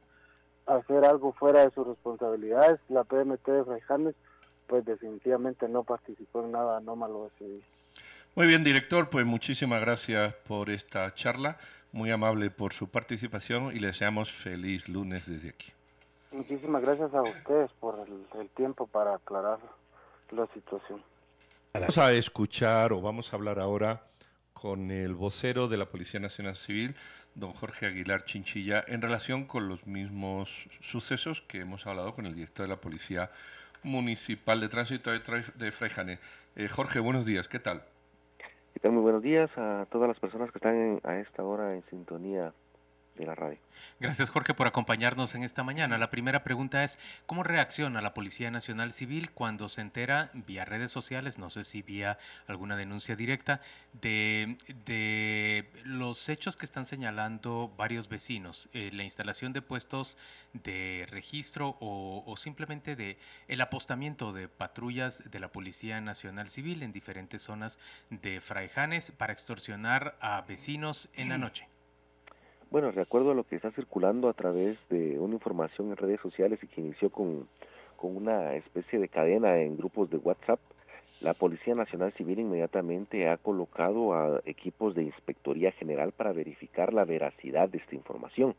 hacer 0.67 1.05
algo 1.05 1.33
fuera 1.33 1.65
de 1.65 1.71
sus 1.71 1.87
responsabilidades. 1.87 2.81
La 2.89 3.05
PMT 3.05 3.47
de 3.47 3.65
Fraijanes, 3.65 4.15
pues 4.67 4.85
definitivamente 4.85 5.69
no 5.69 5.85
participó 5.85 6.45
en 6.45 6.53
nada 6.53 6.79
anómalo 6.79 7.31
ese 7.35 7.49
día. 7.49 7.65
Muy 8.35 8.47
bien, 8.47 8.63
director, 8.63 9.09
pues 9.09 9.27
muchísimas 9.27 9.81
gracias 9.81 10.35
por 10.47 10.71
esta 10.71 11.13
charla, 11.15 11.59
muy 11.93 12.11
amable 12.11 12.51
por 12.51 12.73
su 12.73 12.89
participación 12.89 13.75
y 13.75 13.81
le 13.81 13.89
deseamos 13.89 14.31
feliz 14.31 14.89
lunes 14.89 15.27
desde 15.27 15.49
aquí. 15.51 15.73
Muchísimas 16.31 16.83
gracias 16.83 17.13
a 17.15 17.23
ustedes 17.23 17.71
por 17.81 17.99
el, 18.39 18.49
tiempo 18.51 18.87
para 18.87 19.15
aclarar 19.15 19.59
la 20.33 20.47
situación. 20.49 21.03
Vamos 21.75 21.99
a 21.99 22.13
escuchar 22.13 22.93
o 22.93 23.01
vamos 23.01 23.33
a 23.33 23.37
hablar 23.37 23.59
ahora 23.59 24.03
con 24.53 24.91
el 24.91 25.15
vocero 25.15 25.69
de 25.69 25.77
la 25.77 25.87
Policía 25.87 26.19
Nacional 26.19 26.57
Civil, 26.57 26.97
don 27.35 27.53
Jorge 27.53 27.87
Aguilar 27.87 28.25
Chinchilla, 28.25 28.85
en 28.89 29.01
relación 29.01 29.45
con 29.45 29.69
los 29.69 29.87
mismos 29.87 30.51
sucesos 30.81 31.43
que 31.43 31.61
hemos 31.61 31.87
hablado 31.87 32.15
con 32.15 32.27
el 32.27 32.35
director 32.35 32.67
de 32.67 32.71
la 32.71 32.81
Policía 32.81 33.31
Municipal 33.85 34.61
de 34.61 34.69
Tránsito 34.69 35.11
de, 35.11 35.73
Fraijane. 35.73 36.19
Eh, 36.57 36.69
Jorge, 36.69 36.99
buenos 36.99 37.25
días, 37.25 37.47
¿qué 37.47 37.61
tal? 37.61 37.85
¿Qué 38.75 38.81
tal? 38.81 38.93
Muy 38.93 39.03
buenos 39.03 39.23
días 39.23 39.51
a 39.57 39.87
todas 39.91 40.09
las 40.09 40.19
personas 40.19 40.51
que 40.51 40.59
están 40.59 41.01
a 41.05 41.21
esta 41.21 41.45
hora 41.45 41.75
en 41.75 41.85
sintonía 41.91 42.53
Gracias 44.01 44.31
Jorge 44.31 44.55
por 44.55 44.67
acompañarnos 44.67 45.35
en 45.35 45.43
esta 45.43 45.63
mañana. 45.63 45.99
La 45.99 46.11
primera 46.11 46.45
pregunta 46.45 46.85
es, 46.85 46.99
¿cómo 47.27 47.43
reacciona 47.43 48.01
la 48.01 48.15
Policía 48.15 48.51
Nacional 48.51 48.93
Civil 48.93 49.31
cuando 49.33 49.69
se 49.69 49.81
entera 49.81 50.31
vía 50.35 50.65
redes 50.65 50.93
sociales, 50.93 51.39
no 51.39 51.51
sé 51.51 51.65
si 51.65 51.83
vía 51.83 52.19
alguna 52.47 52.77
denuncia 52.77 53.17
directa, 53.17 53.61
de, 54.01 54.57
de 54.85 55.69
los 55.85 56.29
hechos 56.29 56.57
que 56.57 56.67
están 56.67 56.87
señalando 56.87 57.73
varios 57.77 58.09
vecinos, 58.09 58.69
eh, 58.73 58.91
la 58.93 59.05
instalación 59.05 59.53
de 59.53 59.63
puestos 59.63 60.17
de 60.53 61.07
registro 61.11 61.77
o, 61.81 62.23
o 62.27 62.37
simplemente 62.37 62.97
de 62.97 63.19
el 63.49 63.61
apostamiento 63.61 64.33
de 64.33 64.49
patrullas 64.49 65.23
de 65.31 65.41
la 65.41 65.49
Policía 65.49 66.01
Nacional 66.01 66.51
Civil 66.51 66.83
en 66.83 66.93
diferentes 66.93 67.43
zonas 67.43 67.79
de 68.11 68.41
Fraijanes 68.41 69.11
para 69.11 69.33
extorsionar 69.33 70.17
a 70.21 70.41
vecinos 70.43 71.09
en 71.15 71.29
la 71.29 71.39
noche? 71.39 71.67
Bueno, 72.71 72.89
a 72.89 73.35
lo 73.35 73.45
que 73.45 73.57
está 73.57 73.71
circulando 73.71 74.29
a 74.29 74.35
través 74.35 74.77
de 74.91 75.19
una 75.19 75.33
información 75.33 75.89
en 75.89 75.97
redes 75.97 76.21
sociales 76.21 76.59
y 76.63 76.67
que 76.67 76.83
inició 76.83 77.09
con, 77.09 77.49
con 77.97 78.15
una 78.15 78.57
especie 78.57 78.99
de 78.99 79.09
cadena 79.09 79.57
en 79.57 79.79
grupos 79.79 80.11
de 80.11 80.19
WhatsApp, 80.19 80.61
la 81.23 81.33
Policía 81.33 81.75
Nacional 81.75 82.13
Civil 82.13 82.41
inmediatamente 82.41 83.27
ha 83.27 83.39
colocado 83.39 84.13
a 84.13 84.43
equipos 84.45 84.95
de 84.95 85.05
Inspectoría 85.05 85.73
General 85.73 86.13
para 86.13 86.35
verificar 86.35 86.93
la 86.93 87.07
veracidad 87.07 87.71
de 87.71 87.79
esta 87.79 87.95
información. 87.95 88.55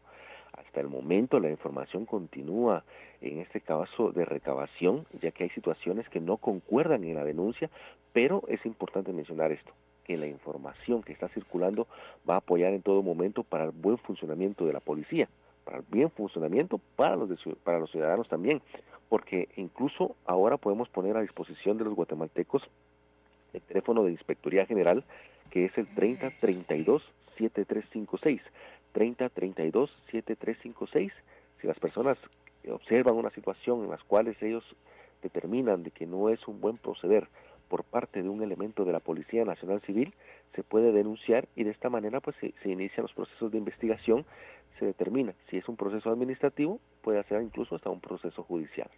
Hasta 0.53 0.81
el 0.81 0.87
momento 0.87 1.39
la 1.39 1.51
información 1.51 2.07
continúa 2.07 2.83
en 3.21 3.37
este 3.37 3.61
caso 3.61 4.11
de 4.11 4.25
recabación, 4.25 5.05
ya 5.21 5.29
que 5.29 5.43
hay 5.43 5.49
situaciones 5.51 6.09
que 6.09 6.19
no 6.19 6.37
concuerdan 6.37 7.03
en 7.03 7.15
la 7.15 7.23
denuncia, 7.23 7.69
pero 8.11 8.41
es 8.47 8.65
importante 8.65 9.13
mencionar 9.13 9.51
esto 9.51 9.71
que 10.09 10.17
la 10.17 10.25
información 10.25 11.03
que 11.03 11.13
está 11.13 11.27
circulando 11.27 11.85
va 12.27 12.33
a 12.33 12.37
apoyar 12.37 12.73
en 12.73 12.81
todo 12.81 13.03
momento 13.03 13.43
para 13.43 13.65
el 13.65 13.69
buen 13.69 13.99
funcionamiento 13.99 14.65
de 14.65 14.73
la 14.73 14.79
policía, 14.79 15.29
para 15.63 15.77
el 15.77 15.85
bien 15.87 16.09
funcionamiento 16.09 16.81
para 16.95 17.15
los, 17.15 17.29
para 17.63 17.77
los 17.77 17.91
ciudadanos 17.91 18.27
también, 18.27 18.59
porque 19.07 19.49
incluso 19.55 20.15
ahora 20.25 20.57
podemos 20.57 20.89
poner 20.89 21.15
a 21.15 21.21
disposición 21.21 21.77
de 21.77 21.83
los 21.83 21.93
guatemaltecos 21.93 22.63
el 23.53 23.61
teléfono 23.61 24.03
de 24.03 24.13
Inspectoría 24.13 24.65
General, 24.65 25.03
que 25.51 25.65
es 25.65 25.77
el 25.77 25.85
3032 25.93 27.03
7356. 27.37 28.41
3032 28.93 29.91
7356. 30.09 31.13
Si 31.61 31.67
las 31.67 31.77
personas 31.77 32.17
observan 32.67 33.13
una 33.13 33.29
situación 33.29 33.83
en 33.83 33.91
las 33.91 34.03
cuales 34.05 34.41
ellos 34.41 34.63
determinan 35.21 35.83
de 35.83 35.91
que 35.91 36.07
no 36.07 36.29
es 36.29 36.47
un 36.47 36.59
buen 36.61 36.77
proceder 36.77 37.27
por 37.69 37.83
parte 37.85 38.21
de 38.21 38.29
un 38.29 38.41
elemento 38.43 38.83
de 38.83 38.91
la 38.91 38.99
Policía 38.99 39.45
Nacional 39.45 39.81
Civil, 39.81 40.13
se 40.55 40.63
puede 40.63 40.91
denunciar 40.91 41.47
y 41.55 41.63
de 41.63 41.71
esta 41.71 41.89
manera 41.89 42.19
pues 42.19 42.35
se, 42.41 42.53
se 42.63 42.69
inician 42.69 43.03
los 43.03 43.13
procesos 43.13 43.51
de 43.51 43.59
investigación 43.59 44.25
se 44.79 44.85
determina. 44.85 45.33
Si 45.49 45.57
es 45.57 45.67
un 45.67 45.75
proceso 45.75 46.09
administrativo, 46.09 46.79
puede 47.01 47.23
ser 47.25 47.41
incluso 47.41 47.75
hasta 47.75 47.89
un 47.89 47.99
proceso 47.99 48.43
judicial. 48.43 48.89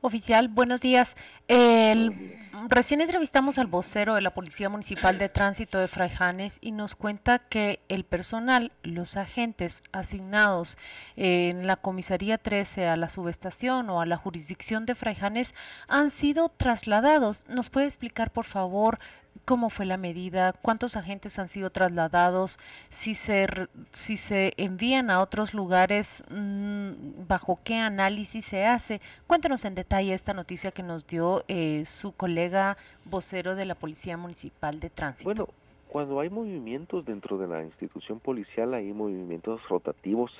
Oficial, 0.00 0.48
buenos 0.48 0.80
días. 0.80 1.16
El, 1.46 2.36
Recién 2.68 3.00
entrevistamos 3.00 3.58
al 3.58 3.66
vocero 3.66 4.14
de 4.14 4.22
la 4.22 4.32
Policía 4.32 4.68
Municipal 4.68 5.18
de 5.18 5.28
Tránsito 5.28 5.78
de 5.78 5.88
Fraijanes 5.88 6.58
y 6.62 6.72
nos 6.72 6.96
cuenta 6.96 7.38
que 7.38 7.80
el 7.88 8.04
personal, 8.04 8.72
los 8.82 9.16
agentes 9.16 9.82
asignados 9.92 10.78
en 11.16 11.66
la 11.66 11.76
Comisaría 11.76 12.38
13 12.38 12.86
a 12.86 12.96
la 12.96 13.10
subestación 13.10 13.90
o 13.90 14.00
a 14.00 14.06
la 14.06 14.16
jurisdicción 14.16 14.86
de 14.86 14.94
Fraijanes 14.94 15.54
han 15.86 16.10
sido 16.10 16.48
trasladados. 16.48 17.44
¿Nos 17.46 17.68
puede 17.68 17.86
explicar, 17.86 18.32
por 18.32 18.46
favor, 18.46 18.98
cómo 19.46 19.70
fue 19.70 19.86
la 19.86 19.96
medida, 19.96 20.52
cuántos 20.52 20.96
agentes 20.96 21.38
han 21.38 21.48
sido 21.48 21.70
trasladados, 21.70 22.58
si 22.90 23.14
se, 23.14 23.46
si 23.92 24.18
se 24.18 24.52
envían 24.58 25.08
a 25.08 25.20
otros 25.20 25.54
lugares, 25.54 26.24
mm, 26.28 27.26
bajo 27.26 27.60
qué 27.64 27.76
análisis 27.76 28.44
se 28.44 28.66
hace. 28.66 29.00
Cuéntanos 29.26 29.64
en 29.64 29.76
detalle 29.76 30.12
esta 30.12 30.34
noticia 30.34 30.72
que 30.72 30.82
nos 30.82 31.06
dio 31.06 31.44
eh, 31.46 31.84
su 31.86 32.12
colega 32.12 32.76
vocero 33.04 33.54
de 33.54 33.64
la 33.64 33.76
Policía 33.76 34.16
Municipal 34.16 34.80
de 34.80 34.90
Tránsito. 34.90 35.24
Bueno, 35.24 35.48
cuando 35.88 36.18
hay 36.20 36.28
movimientos 36.28 37.06
dentro 37.06 37.38
de 37.38 37.46
la 37.46 37.62
institución 37.62 38.18
policial, 38.18 38.74
hay 38.74 38.92
movimientos 38.92 39.60
rotativos 39.68 40.32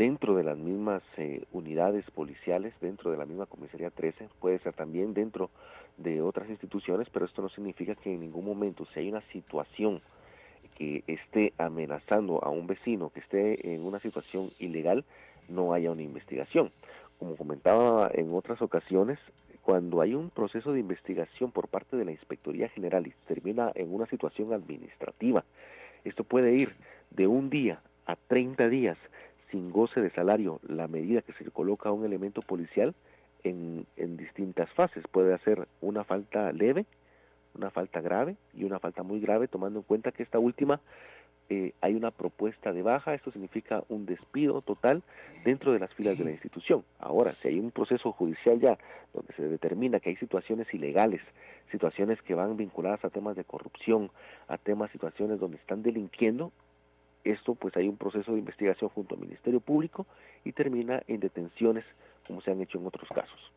dentro 0.00 0.34
de 0.34 0.44
las 0.44 0.56
mismas 0.56 1.02
eh, 1.18 1.44
unidades 1.52 2.10
policiales, 2.12 2.72
dentro 2.80 3.10
de 3.10 3.18
la 3.18 3.26
misma 3.26 3.44
comisaría 3.44 3.90
13, 3.90 4.30
puede 4.40 4.58
ser 4.60 4.72
también 4.72 5.12
dentro 5.12 5.50
de 5.98 6.22
otras 6.22 6.48
instituciones, 6.48 7.10
pero 7.12 7.26
esto 7.26 7.42
no 7.42 7.50
significa 7.50 7.94
que 7.96 8.10
en 8.10 8.20
ningún 8.20 8.46
momento, 8.46 8.86
si 8.86 9.00
hay 9.00 9.10
una 9.10 9.20
situación 9.30 10.00
que 10.78 11.04
esté 11.06 11.52
amenazando 11.58 12.42
a 12.42 12.48
un 12.48 12.66
vecino, 12.66 13.10
que 13.10 13.20
esté 13.20 13.74
en 13.74 13.84
una 13.84 14.00
situación 14.00 14.50
ilegal, 14.58 15.04
no 15.50 15.74
haya 15.74 15.90
una 15.90 16.00
investigación. 16.00 16.72
Como 17.18 17.36
comentaba 17.36 18.10
en 18.14 18.32
otras 18.32 18.62
ocasiones, 18.62 19.18
cuando 19.60 20.00
hay 20.00 20.14
un 20.14 20.30
proceso 20.30 20.72
de 20.72 20.80
investigación 20.80 21.52
por 21.52 21.68
parte 21.68 21.98
de 21.98 22.06
la 22.06 22.12
Inspectoría 22.12 22.70
General 22.70 23.06
y 23.06 23.12
termina 23.26 23.70
en 23.74 23.92
una 23.92 24.06
situación 24.06 24.54
administrativa, 24.54 25.44
esto 26.04 26.24
puede 26.24 26.54
ir 26.54 26.74
de 27.10 27.26
un 27.26 27.50
día 27.50 27.82
a 28.06 28.16
30 28.16 28.70
días 28.70 28.96
sin 29.50 29.70
goce 29.70 30.00
de 30.00 30.10
salario 30.10 30.60
la 30.66 30.88
medida 30.88 31.22
que 31.22 31.32
se 31.34 31.44
le 31.44 31.50
coloca 31.50 31.88
a 31.88 31.92
un 31.92 32.04
elemento 32.04 32.42
policial 32.42 32.94
en, 33.42 33.86
en 33.96 34.16
distintas 34.16 34.70
fases. 34.72 35.04
Puede 35.08 35.34
hacer 35.34 35.66
una 35.80 36.04
falta 36.04 36.52
leve, 36.52 36.86
una 37.54 37.70
falta 37.70 38.00
grave 38.00 38.36
y 38.54 38.64
una 38.64 38.78
falta 38.78 39.02
muy 39.02 39.20
grave, 39.20 39.48
tomando 39.48 39.80
en 39.80 39.84
cuenta 39.84 40.12
que 40.12 40.22
esta 40.22 40.38
última 40.38 40.80
eh, 41.52 41.72
hay 41.80 41.96
una 41.96 42.12
propuesta 42.12 42.72
de 42.72 42.82
baja, 42.82 43.12
esto 43.12 43.32
significa 43.32 43.82
un 43.88 44.06
despido 44.06 44.62
total 44.62 45.02
dentro 45.44 45.72
de 45.72 45.80
las 45.80 45.92
filas 45.94 46.16
de 46.16 46.24
la 46.24 46.30
institución. 46.30 46.84
Ahora, 47.00 47.32
si 47.32 47.48
hay 47.48 47.58
un 47.58 47.72
proceso 47.72 48.12
judicial 48.12 48.60
ya 48.60 48.78
donde 49.12 49.34
se 49.34 49.48
determina 49.48 49.98
que 49.98 50.10
hay 50.10 50.16
situaciones 50.16 50.72
ilegales, 50.72 51.20
situaciones 51.72 52.22
que 52.22 52.36
van 52.36 52.56
vinculadas 52.56 53.04
a 53.04 53.10
temas 53.10 53.34
de 53.34 53.42
corrupción, 53.42 54.12
a 54.46 54.58
temas, 54.58 54.92
situaciones 54.92 55.40
donde 55.40 55.56
están 55.56 55.82
delinquiendo, 55.82 56.52
esto 57.24 57.54
pues 57.54 57.76
hay 57.76 57.88
un 57.88 57.96
proceso 57.96 58.32
de 58.32 58.38
investigación 58.38 58.90
junto 58.90 59.14
al 59.14 59.20
Ministerio 59.20 59.60
Público 59.60 60.06
y 60.44 60.52
termina 60.52 61.02
en 61.06 61.20
detenciones 61.20 61.84
como 62.26 62.40
se 62.42 62.50
han 62.50 62.60
hecho 62.60 62.78
en 62.78 62.86
otros 62.86 63.08
casos. 63.08 63.52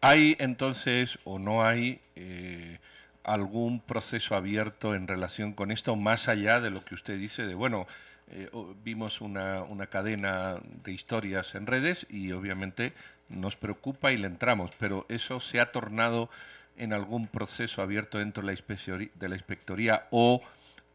¿Hay 0.00 0.36
entonces 0.38 1.18
o 1.24 1.38
no 1.38 1.64
hay 1.64 2.00
eh, 2.16 2.78
algún 3.24 3.80
proceso 3.80 4.34
abierto 4.34 4.94
en 4.94 5.06
relación 5.06 5.52
con 5.52 5.70
esto 5.70 5.96
más 5.96 6.28
allá 6.28 6.60
de 6.60 6.70
lo 6.70 6.84
que 6.84 6.94
usted 6.94 7.18
dice 7.18 7.46
de, 7.46 7.54
bueno, 7.54 7.86
eh, 8.30 8.50
vimos 8.84 9.20
una, 9.20 9.62
una, 9.62 9.86
cadena 9.86 10.60
de 10.84 10.92
historias 10.92 11.54
en 11.54 11.66
redes 11.66 12.06
y 12.10 12.32
obviamente 12.32 12.92
nos 13.28 13.56
preocupa 13.56 14.12
y 14.12 14.18
le 14.18 14.26
entramos, 14.26 14.70
pero 14.78 15.06
eso 15.08 15.40
se 15.40 15.60
ha 15.60 15.72
tornado 15.72 16.28
en 16.76 16.92
algún 16.92 17.26
proceso 17.26 17.82
abierto 17.82 18.18
dentro 18.18 18.44
de 18.46 18.54
la, 18.54 19.08
de 19.14 19.28
la 19.28 19.34
inspectoría 19.34 20.06
o 20.10 20.42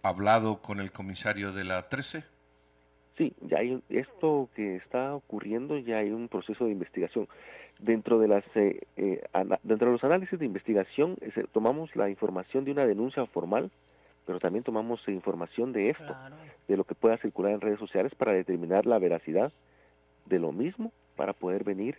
hablado 0.03 0.61
con 0.61 0.79
el 0.79 0.91
comisario 0.91 1.51
de 1.51 1.63
la 1.63 1.89
13? 1.89 2.23
Sí, 3.17 3.33
ya 3.41 3.59
hay 3.59 3.81
esto 3.89 4.49
que 4.55 4.75
está 4.75 5.15
ocurriendo, 5.15 5.77
ya 5.77 5.97
hay 5.97 6.11
un 6.11 6.27
proceso 6.27 6.65
de 6.65 6.71
investigación. 6.71 7.27
Dentro 7.79 8.19
de 8.19 8.27
las 8.27 8.43
eh, 8.55 8.81
eh, 8.97 9.23
dentro 9.63 9.87
de 9.87 9.93
los 9.93 10.03
análisis 10.03 10.37
de 10.37 10.45
investigación 10.45 11.17
tomamos 11.51 11.95
la 11.95 12.09
información 12.09 12.65
de 12.65 12.71
una 12.71 12.85
denuncia 12.85 13.25
formal, 13.27 13.71
pero 14.25 14.39
también 14.39 14.63
tomamos 14.63 15.07
información 15.07 15.73
de 15.73 15.89
esto, 15.89 16.15
de 16.67 16.77
lo 16.77 16.83
que 16.83 16.95
pueda 16.95 17.17
circular 17.17 17.51
en 17.51 17.61
redes 17.61 17.79
sociales 17.79 18.13
para 18.15 18.33
determinar 18.33 18.85
la 18.85 18.99
veracidad 18.99 19.51
de 20.25 20.39
lo 20.39 20.51
mismo 20.51 20.91
para 21.15 21.33
poder 21.33 21.63
venir 21.63 21.97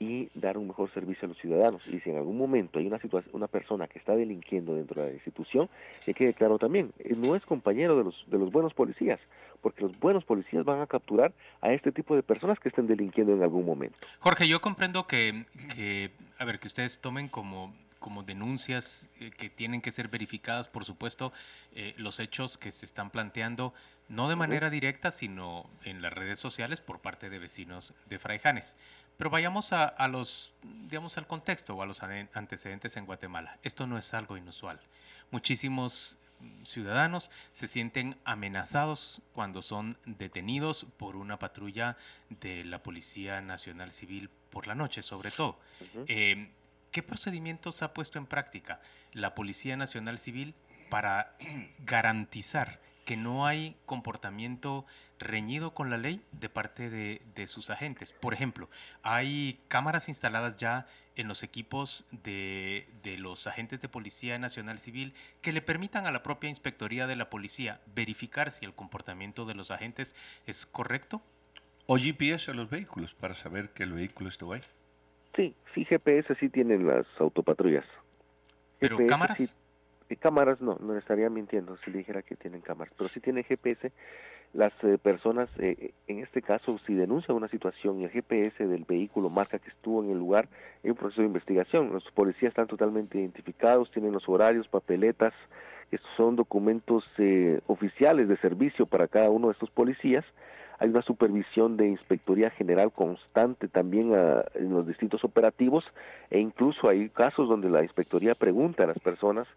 y 0.00 0.28
dar 0.34 0.58
un 0.58 0.68
mejor 0.68 0.92
servicio 0.92 1.26
a 1.26 1.28
los 1.28 1.38
ciudadanos. 1.38 1.86
Y 1.88 2.00
si 2.00 2.10
en 2.10 2.18
algún 2.18 2.38
momento 2.38 2.78
hay 2.78 2.86
una 2.86 3.00
situación, 3.00 3.34
una 3.34 3.48
persona 3.48 3.88
que 3.88 3.98
está 3.98 4.14
delinquiendo 4.14 4.74
dentro 4.74 5.02
de 5.02 5.08
la 5.08 5.14
institución, 5.14 5.68
que 6.04 6.14
quede 6.14 6.34
claro 6.34 6.58
también, 6.58 6.92
eh, 6.98 7.14
no 7.16 7.34
es 7.34 7.44
compañero 7.44 7.96
de 7.96 8.04
los, 8.04 8.24
de 8.28 8.38
los 8.38 8.52
buenos 8.52 8.74
policías, 8.74 9.18
porque 9.60 9.82
los 9.82 9.98
buenos 9.98 10.24
policías 10.24 10.64
van 10.64 10.80
a 10.80 10.86
capturar 10.86 11.32
a 11.60 11.72
este 11.72 11.90
tipo 11.90 12.14
de 12.14 12.22
personas 12.22 12.60
que 12.60 12.68
estén 12.68 12.86
delinquiendo 12.86 13.32
en 13.32 13.42
algún 13.42 13.66
momento. 13.66 13.98
Jorge, 14.20 14.46
yo 14.46 14.60
comprendo 14.60 15.06
que, 15.06 15.44
que 15.74 16.10
a 16.38 16.44
ver, 16.44 16.60
que 16.60 16.68
ustedes 16.68 17.00
tomen 17.00 17.28
como 17.28 17.72
como 17.98 18.22
denuncias 18.22 19.08
eh, 19.20 19.30
que 19.36 19.50
tienen 19.50 19.80
que 19.80 19.90
ser 19.90 20.08
verificadas, 20.08 20.68
por 20.68 20.84
supuesto, 20.84 21.32
eh, 21.74 21.94
los 21.96 22.20
hechos 22.20 22.56
que 22.56 22.70
se 22.70 22.86
están 22.86 23.10
planteando, 23.10 23.74
no 24.08 24.28
de 24.28 24.36
manera 24.36 24.70
directa, 24.70 25.10
sino 25.10 25.68
en 25.84 26.00
las 26.00 26.12
redes 26.12 26.38
sociales 26.38 26.80
por 26.80 27.00
parte 27.00 27.28
de 27.28 27.38
vecinos 27.38 27.94
de 28.08 28.18
Fraijanes. 28.18 28.76
Pero 29.18 29.30
vayamos 29.30 29.72
a, 29.72 30.06
los, 30.06 30.52
digamos, 30.62 31.18
al 31.18 31.26
contexto 31.26 31.74
o 31.74 31.82
a 31.82 31.86
los 31.86 32.02
antecedentes 32.04 32.96
en 32.96 33.04
Guatemala. 33.04 33.58
Esto 33.64 33.84
no 33.88 33.98
es 33.98 34.14
algo 34.14 34.36
inusual. 34.36 34.80
Muchísimos 35.32 36.16
ciudadanos 36.62 37.32
se 37.52 37.66
sienten 37.66 38.16
amenazados 38.24 39.20
cuando 39.34 39.60
son 39.60 39.98
detenidos 40.06 40.86
por 40.98 41.16
una 41.16 41.36
patrulla 41.36 41.96
de 42.30 42.64
la 42.64 42.84
Policía 42.84 43.40
Nacional 43.40 43.90
Civil 43.90 44.30
por 44.50 44.68
la 44.68 44.76
noche, 44.76 45.02
sobre 45.02 45.32
todo. 45.32 45.58
Eh, 46.06 46.50
¿Qué 46.92 47.02
procedimientos 47.02 47.82
ha 47.82 47.92
puesto 47.92 48.18
en 48.18 48.26
práctica 48.26 48.80
la 49.12 49.34
Policía 49.34 49.76
Nacional 49.76 50.20
Civil 50.20 50.54
para 50.90 51.36
garantizar 51.80 52.78
que 53.08 53.16
no 53.16 53.46
hay 53.46 53.74
comportamiento 53.86 54.84
reñido 55.18 55.70
con 55.70 55.88
la 55.88 55.96
ley 55.96 56.20
de 56.32 56.50
parte 56.50 56.90
de, 56.90 57.46
sus 57.46 57.70
agentes. 57.70 58.12
Por 58.12 58.34
ejemplo, 58.34 58.68
hay 59.02 59.58
cámaras 59.68 60.10
instaladas 60.10 60.58
ya 60.58 60.86
en 61.16 61.26
los 61.26 61.42
equipos 61.42 62.04
de, 62.10 62.86
los 63.16 63.46
agentes 63.46 63.80
de 63.80 63.88
Policía 63.88 64.38
Nacional 64.38 64.78
Civil 64.78 65.14
que 65.40 65.52
le 65.52 65.62
permitan 65.62 66.06
a 66.06 66.12
la 66.12 66.22
propia 66.22 66.50
Inspectoría 66.50 67.06
de 67.06 67.16
la 67.16 67.30
Policía 67.30 67.80
verificar 67.94 68.52
si 68.52 68.66
el 68.66 68.74
comportamiento 68.74 69.46
de 69.46 69.54
los 69.54 69.70
agentes 69.70 70.14
es 70.46 70.66
correcto. 70.66 71.22
O 71.86 71.96
GPS 71.96 72.50
a 72.50 72.54
los 72.54 72.68
vehículos 72.68 73.14
para 73.14 73.34
saber 73.36 73.70
que 73.70 73.84
el 73.84 73.94
vehículo 73.94 74.28
estuvo 74.28 74.52
ahí. 74.52 74.60
Sí, 75.34 75.54
sí, 75.74 75.86
GPS 75.86 76.34
sí 76.34 76.50
tienen 76.50 76.86
las 76.86 77.06
autopatrullas. 77.18 77.86
¿Pero 78.78 78.98
cámaras? 79.06 79.56
Cámaras 80.16 80.60
no, 80.60 80.78
no 80.80 80.96
estaría 80.96 81.30
mintiendo 81.30 81.76
si 81.84 81.90
dijera 81.90 82.22
que 82.22 82.36
tienen 82.36 82.60
cámaras, 82.60 82.92
pero 82.96 83.08
si 83.08 83.20
tienen 83.20 83.44
GPS, 83.44 83.92
las 84.54 84.72
eh, 84.82 84.96
personas, 84.98 85.48
eh, 85.58 85.92
en 86.06 86.20
este 86.20 86.40
caso, 86.40 86.78
si 86.86 86.94
denuncia 86.94 87.34
una 87.34 87.48
situación 87.48 88.00
y 88.00 88.04
el 88.04 88.10
GPS 88.10 88.66
del 88.66 88.84
vehículo 88.84 89.28
marca 89.28 89.58
que 89.58 89.68
estuvo 89.68 90.02
en 90.02 90.10
el 90.10 90.18
lugar, 90.18 90.48
hay 90.82 90.90
un 90.90 90.96
proceso 90.96 91.20
de 91.20 91.26
investigación. 91.26 91.92
Los 91.92 92.04
policías 92.12 92.50
están 92.50 92.66
totalmente 92.66 93.18
identificados, 93.18 93.90
tienen 93.90 94.12
los 94.12 94.28
horarios, 94.28 94.66
papeletas, 94.68 95.34
estos 95.90 96.10
son 96.16 96.36
documentos 96.36 97.04
eh, 97.16 97.60
oficiales 97.66 98.28
de 98.28 98.36
servicio 98.38 98.86
para 98.86 99.08
cada 99.08 99.30
uno 99.30 99.48
de 99.48 99.52
estos 99.52 99.70
policías. 99.70 100.24
Hay 100.78 100.90
una 100.90 101.02
supervisión 101.02 101.76
de 101.76 101.88
inspectoría 101.88 102.50
general 102.50 102.92
constante 102.92 103.68
también 103.68 104.14
ah, 104.14 104.44
en 104.54 104.70
los 104.70 104.86
distintos 104.86 105.24
operativos 105.24 105.84
e 106.30 106.38
incluso 106.38 106.88
hay 106.88 107.08
casos 107.08 107.48
donde 107.48 107.70
la 107.70 107.82
inspectoría 107.82 108.34
pregunta 108.34 108.84
a 108.84 108.86
las 108.86 108.98
personas 108.98 109.48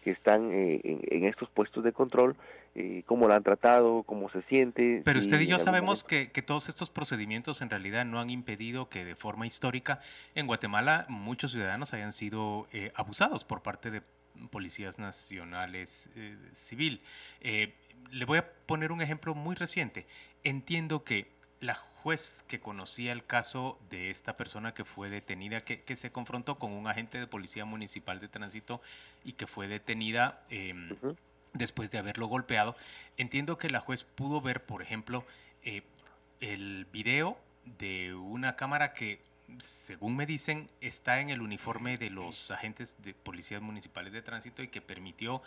que 0.00 0.10
están 0.10 0.50
eh, 0.52 0.80
en, 0.84 1.24
estos 1.24 1.48
puestos 1.50 1.84
de 1.84 1.92
control, 1.92 2.36
eh, 2.74 3.02
cómo 3.06 3.28
la 3.28 3.36
han 3.36 3.42
tratado, 3.42 4.02
cómo 4.04 4.30
se 4.30 4.42
siente. 4.42 5.02
Pero 5.04 5.18
usted 5.18 5.40
y 5.40 5.46
yo 5.46 5.58
sabemos 5.58 6.04
que, 6.04 6.26
todos 6.46 6.68
estos 6.68 6.90
procedimientos 6.90 7.60
en 7.60 7.70
realidad 7.70 8.04
no 8.04 8.18
han 8.18 8.30
impedido 8.30 8.88
que 8.88 9.04
de 9.04 9.14
forma 9.14 9.46
histórica 9.46 10.00
en 10.34 10.46
Guatemala 10.46 11.06
muchos 11.08 11.52
ciudadanos 11.52 11.92
hayan 11.92 12.12
sido 12.12 12.66
eh, 12.72 12.92
abusados 12.94 13.44
por 13.44 13.62
parte 13.62 13.90
de 13.90 14.02
policías 14.50 14.98
nacionales 14.98 16.08
civil. 16.54 17.02
le 17.42 18.24
voy 18.24 18.38
a 18.38 18.48
poner 18.66 18.90
un 18.92 19.02
ejemplo 19.02 19.34
muy 19.34 19.54
reciente. 19.54 20.06
Entiendo 20.44 21.04
que 21.04 21.28
la 21.60 21.74
juez 22.02 22.42
que 22.48 22.60
conocía 22.60 23.12
el 23.12 23.24
caso 23.24 23.78
de 23.90 24.10
esta 24.10 24.36
persona 24.36 24.72
que 24.72 24.84
fue 24.84 25.10
detenida, 25.10 25.60
que, 25.60 25.96
se 25.96 26.10
confrontó 26.10 26.58
con 26.58 26.72
un 26.72 26.88
agente 26.88 27.18
de 27.18 27.26
policía 27.26 27.64
municipal 27.64 28.20
de 28.20 28.28
tránsito 28.28 28.80
y 29.24 29.34
que 29.34 29.46
fue 29.46 29.68
detenida 29.68 30.42
em, 30.48 30.96
después 31.52 31.90
de 31.90 31.98
haberlo 31.98 32.26
golpeado, 32.26 32.74
entiendo 33.16 33.58
que 33.58 33.68
la 33.68 33.80
juez 33.80 34.04
pudo 34.04 34.40
ver, 34.40 34.64
por 34.64 34.82
ejemplo, 34.82 35.24
eh, 35.62 35.82
el 36.40 36.86
video 36.90 37.38
de 37.78 38.14
una 38.14 38.56
cámara 38.56 38.94
que, 38.94 39.20
según 39.58 40.16
me 40.16 40.24
dicen, 40.24 40.70
está 40.80 41.20
en 41.20 41.28
el 41.28 41.42
uniforme 41.42 41.98
de 41.98 42.08
los 42.08 42.50
agentes 42.50 42.96
de 43.02 43.12
policías 43.12 43.60
municipales 43.60 44.12
de 44.12 44.22
tránsito 44.22 44.62
y 44.62 44.68
que 44.68 44.80
permitió 44.80 45.42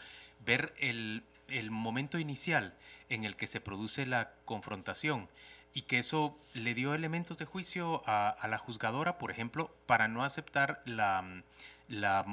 ver 0.46 0.74
el, 0.78 1.24
el 1.48 1.72
momento 1.72 2.20
inicial 2.20 2.76
en 3.10 3.24
el 3.24 3.36
que 3.36 3.48
se 3.48 3.60
produce 3.60 4.06
la 4.06 4.34
confrontación 4.46 5.30
y 5.74 5.84
que 5.84 6.00
eso 6.00 6.38
le 6.54 6.74
dio 6.74 6.94
elementos 6.94 7.38
de 7.38 7.46
juicio 7.46 8.04
a, 8.06 8.48
la 8.48 8.58
juzgadora, 8.58 9.18
por 9.18 9.32
ejemplo, 9.32 9.76
para 9.86 10.08
no 10.08 10.24
aceptar 10.24 10.82
la, 10.86 11.44
la, 11.88 12.26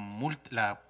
la 0.49 0.81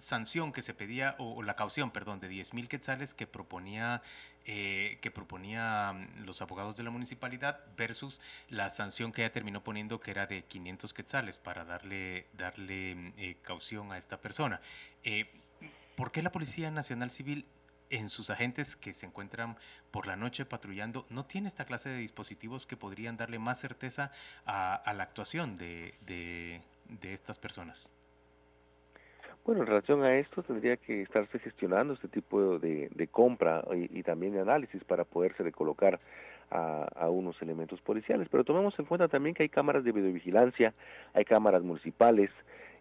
sanción 0.00 0.52
que 0.52 0.62
se 0.62 0.74
pedía, 0.74 1.14
o, 1.18 1.42
la 1.42 1.54
caución, 1.54 1.90
perdón, 1.90 2.20
de 2.20 2.28
10 2.28 2.54
mil 2.54 2.68
quetzales 2.68 3.14
que 3.14 3.26
proponía, 3.26 4.02
eh, 4.46 4.98
que 5.02 5.10
proponía 5.10 5.92
mm, 5.92 6.24
los 6.24 6.40
abogados 6.40 6.76
de 6.76 6.82
la 6.82 6.90
municipalidad 6.90 7.60
versus 7.76 8.20
la 8.48 8.70
sanción 8.70 9.12
que 9.12 9.22
ella 9.22 9.32
terminó 9.32 9.62
poniendo 9.62 10.00
que 10.00 10.10
era 10.10 10.26
de 10.26 10.44
500 10.44 10.94
quetzales 10.94 11.38
para 11.38 11.64
darle, 11.64 12.26
darle 12.32 12.94
mm, 12.94 13.12
eh, 13.18 13.36
caución 13.42 13.92
a 13.92 13.98
esta 13.98 14.20
persona. 14.20 14.60
Eh, 15.04 15.30
¿Por 15.96 16.12
qué 16.12 16.22
la 16.22 16.30
Policía 16.30 16.70
Nacional 16.70 17.10
Civil 17.10 17.44
en 17.90 18.08
sus 18.08 18.30
agentes 18.30 18.76
que 18.76 18.94
se 18.94 19.06
encuentran 19.06 19.56
por 19.90 20.06
la 20.06 20.16
noche 20.16 20.44
patrullando 20.44 21.06
no 21.10 21.24
tiene 21.24 21.48
esta 21.48 21.64
clase 21.64 21.88
de 21.88 21.98
dispositivos 21.98 22.66
que 22.66 22.76
podrían 22.76 23.16
darle 23.16 23.38
más 23.38 23.60
certeza 23.60 24.10
a, 24.46 24.92
la 24.94 25.02
actuación 25.02 25.56
de, 25.56 25.94
de, 26.00 26.60
estas 27.12 27.38
personas? 27.38 27.88
Bueno, 29.44 29.62
en 29.62 29.66
relación 29.66 30.02
a 30.04 30.16
esto 30.16 30.42
tendría 30.42 30.76
que 30.76 31.02
estarse 31.02 31.38
gestionando 31.38 31.94
este 31.94 32.08
tipo 32.08 32.58
de, 32.58 32.90
de 32.94 33.06
compra 33.08 33.64
y, 33.74 34.02
también 34.02 34.34
de 34.34 34.40
análisis 34.40 34.84
para 34.84 35.04
poderse 35.04 35.42
recolocar 35.42 35.98
a, 36.50 37.08
unos 37.08 37.40
elementos 37.42 37.80
policiales. 37.80 38.28
Pero 38.30 38.44
tomemos 38.44 38.78
en 38.78 38.84
cuenta 38.84 39.08
también 39.08 39.34
que 39.34 39.44
hay 39.44 39.48
cámaras 39.48 39.84
de 39.84 39.92
videovigilancia, 39.92 40.74
hay 41.14 41.24
cámaras 41.24 41.62
municipales, 41.62 42.30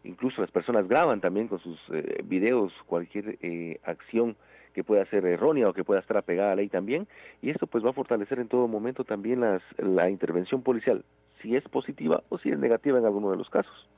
incluso 0.04 0.42
las 0.42 0.52
personas 0.52 0.88
graban 0.88 1.22
también 1.22 1.48
con 1.48 1.60
sus 1.60 1.80
eh, 1.92 2.22
videos 2.24 2.74
cualquier 2.86 3.38
eh, 3.42 3.80
acción 3.84 4.36
que 4.78 4.84
pueda 4.84 5.04
ser 5.06 5.26
errónea 5.26 5.68
o 5.68 5.74
que 5.74 5.84
pueda 5.84 6.02
estar 6.02 6.18
apegada 6.18 6.52
a 6.52 6.56
la 6.56 6.58
ley 6.58 6.70
también, 6.70 7.08
y 7.42 7.50
esto 7.50 7.66
pues 7.66 7.84
va 7.84 7.90
a 7.90 7.94
fortalecer 7.94 8.38
en 8.38 8.48
todo 8.48 8.68
momento 8.68 9.04
también 9.04 9.42
la 9.42 10.10
intervención 10.12 10.62
policial, 10.62 11.04
si 11.42 11.56
es 11.56 11.64
positiva 11.64 12.22
o 12.30 12.38
si 12.38 12.52
es 12.52 12.60
negativa 12.60 13.00
en 13.00 13.06
alguno 13.06 13.32
de 13.32 13.38
los 13.38 13.50
casos. 13.50 13.90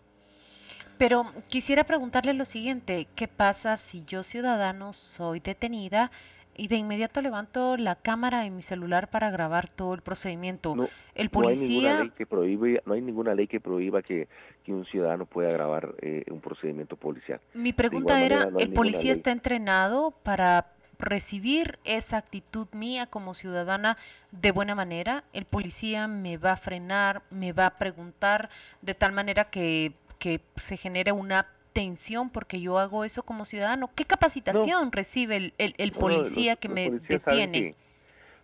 Pero 0.97 1.25
quisiera 1.49 1.83
preguntarle 1.83 2.33
lo 2.33 2.45
siguiente, 2.45 3.07
¿qué 3.17 3.27
pasa 3.27 3.75
si 3.75 4.05
yo 4.05 4.23
ciudadano 4.23 4.93
soy 4.93 5.41
detenida 5.41 6.11
y 6.59 6.67
de 6.67 6.75
inmediato 6.75 7.21
levanto 7.21 7.77
la 7.77 7.95
cámara 7.95 8.45
en 8.45 8.55
mi 8.55 8.61
celular 8.61 9.09
para 9.09 9.31
grabar 9.31 9.69
todo 9.69 9.93
el 9.93 10.01
procedimiento. 10.01 10.75
el 11.15 11.29
policía... 11.29 11.93
No 11.93 11.99
hay 11.99 12.01
ninguna 12.01 12.03
ley 12.03 12.11
que 12.17 12.25
prohíbe, 12.25 12.83
no 12.85 12.93
hay 12.93 13.01
ninguna 13.01 13.33
ley 13.33 13.47
que 13.47 13.59
prohíba 13.61 14.01
que, 14.01 14.27
que 14.65 14.73
un 14.73 14.85
ciudadano 14.85 15.25
pueda 15.25 15.51
grabar 15.51 15.95
eh, 16.01 16.25
un 16.29 16.41
procedimiento 16.41 16.97
policial. 16.97 17.39
Mi 17.53 17.71
pregunta 17.71 18.21
era, 18.21 18.49
¿el 18.57 18.73
policía 18.73 19.13
está 19.13 19.31
entrenado 19.31 20.11
para 20.23 20.73
recibir 20.99 21.79
esa 21.85 22.17
actitud 22.17 22.67
mía 22.73 23.07
como 23.07 23.33
ciudadana 23.33 23.97
de 24.31 24.51
buena 24.51 24.75
manera? 24.75 25.23
¿El 25.31 25.45
policía 25.45 26.07
me 26.07 26.37
va 26.37 26.51
a 26.51 26.57
frenar, 26.57 27.21
me 27.31 27.53
va 27.53 27.67
a 27.67 27.77
preguntar 27.77 28.49
de 28.81 28.95
tal 28.95 29.13
manera 29.13 29.45
que, 29.45 29.93
que 30.19 30.41
se 30.57 30.75
genere 30.75 31.13
una 31.13 31.47
tensión 31.79 32.29
porque 32.29 32.59
yo 32.59 32.77
hago 32.77 33.05
eso 33.05 33.23
como 33.23 33.45
ciudadano. 33.45 33.89
¿Qué 33.95 34.03
capacitación 34.03 34.91
recibe 34.91 35.37
el, 35.37 35.53
el, 35.77 35.91
policía 35.93 36.57
que 36.57 36.67
me 36.67 36.91
detiene? 36.91 37.73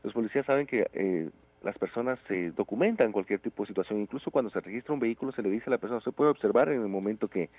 Los 0.04 0.14
policías 0.14 0.46
saben 0.46 0.66
que 0.66 0.88
eh, 0.94 1.30
las 1.62 1.78
personas 1.78 2.18
se 2.30 2.52
documentan 2.52 3.12
cualquier 3.12 3.42
tipo 3.42 3.64
de 3.64 3.68
situación, 3.68 4.00
incluso 4.00 4.32
cuando 4.32 4.50
se 4.52 4.62
registra 4.62 4.94
un 4.94 5.02
vehículo 5.02 5.34
se 5.34 5.42
le 5.42 5.50
dice 5.50 5.66
a 5.68 5.72
la 5.72 5.80
persona, 5.80 6.00
se 6.00 6.14
puede 6.14 6.32
observar 6.32 6.70
en 6.70 6.82
el 6.82 6.88
momento 6.88 7.28
que, 7.28 7.50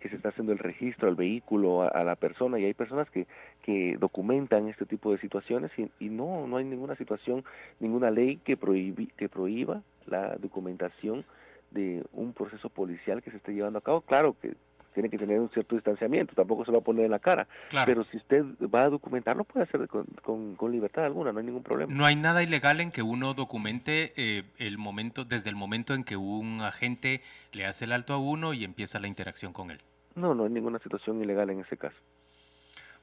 que 0.00 0.10
se 0.10 0.16
está 0.16 0.28
haciendo 0.28 0.52
el 0.52 0.58
registro 0.58 1.08
al 1.08 1.14
vehículo, 1.14 1.80
a, 1.80 2.04
la 2.04 2.16
persona, 2.16 2.58
y 2.58 2.66
hay 2.66 2.74
personas 2.74 3.08
que, 3.08 3.26
que 3.62 3.96
documentan 3.98 4.68
este 4.68 4.84
tipo 4.84 5.12
de 5.12 5.18
situaciones 5.18 5.70
y, 5.78 5.90
y 5.98 6.10
no, 6.10 6.46
no 6.46 6.58
hay 6.58 6.66
ninguna 6.66 6.94
situación, 6.96 7.42
ninguna 7.80 8.10
ley 8.10 8.36
que, 8.44 8.58
prohíbe, 8.58 9.08
que 9.16 9.30
prohíba 9.30 9.80
la 10.04 10.36
documentación 10.36 11.24
de 11.70 12.04
un 12.12 12.34
proceso 12.34 12.68
policial 12.68 13.22
que 13.22 13.30
se 13.30 13.38
esté 13.38 13.54
llevando 13.54 13.78
a 13.78 13.82
cabo. 13.82 14.02
Claro 14.02 14.36
que 14.38 14.56
tiene 14.92 15.10
que 15.10 15.18
tener 15.18 15.40
un 15.40 15.48
cierto 15.50 15.74
distanciamiento, 15.74 16.34
tampoco 16.34 16.64
se 16.64 16.72
va 16.72 16.78
a 16.78 16.82
poner 16.82 17.04
en 17.04 17.10
la 17.10 17.18
cara. 17.18 17.46
Pero 17.84 18.04
si 18.04 18.16
usted 18.16 18.44
va 18.72 18.82
a 18.82 18.88
documentarlo, 18.88 19.44
puede 19.44 19.64
hacer 19.64 19.88
con, 19.88 20.54
con, 20.56 20.72
libertad 20.72 21.04
alguna, 21.04 21.32
no 21.32 21.40
hay 21.40 21.46
ningún 21.46 21.62
problema. 21.62 21.92
No 21.92 22.04
hay 22.04 22.16
nada 22.16 22.42
ilegal 22.42 22.80
en 22.80 22.90
que 22.90 23.02
uno 23.02 23.34
documente 23.34 24.12
eh, 24.16 24.44
el 24.58 24.78
momento, 24.78 25.24
desde 25.24 25.50
el 25.50 25.56
momento 25.56 25.94
en 25.94 26.04
que 26.04 26.16
un 26.16 26.60
agente 26.60 27.20
le 27.52 27.66
hace 27.66 27.84
el 27.84 27.92
alto 27.92 28.14
a 28.14 28.18
uno 28.18 28.54
y 28.54 28.64
empieza 28.64 28.98
la 29.00 29.08
interacción 29.08 29.52
con 29.52 29.70
él. 29.70 29.80
No, 30.14 30.34
no 30.34 30.44
hay 30.44 30.50
ninguna 30.50 30.78
situación 30.78 31.22
ilegal 31.22 31.50
en 31.50 31.60
ese 31.60 31.76
caso. 31.76 31.96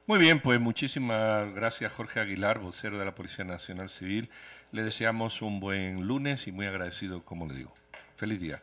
Muy 0.06 0.18
bien, 0.18 0.40
pues 0.40 0.58
muchísimas 0.58 1.54
gracias 1.54 1.92
Jorge 1.92 2.20
Aguilar, 2.20 2.58
vocero 2.58 2.98
de 2.98 3.04
la 3.04 3.14
Policía 3.14 3.44
Nacional 3.44 3.90
Civil. 3.90 4.28
Le 4.72 4.82
deseamos 4.82 5.42
un 5.42 5.60
buen 5.60 6.06
lunes 6.06 6.46
y 6.48 6.52
muy 6.52 6.66
agradecido, 6.66 7.24
como 7.24 7.46
le 7.46 7.54
digo. 7.54 7.72
Feliz 8.16 8.40
día. 8.40 8.62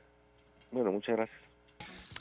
Bueno, 0.72 0.92
muchas 0.92 1.16
gracias. 1.16 1.47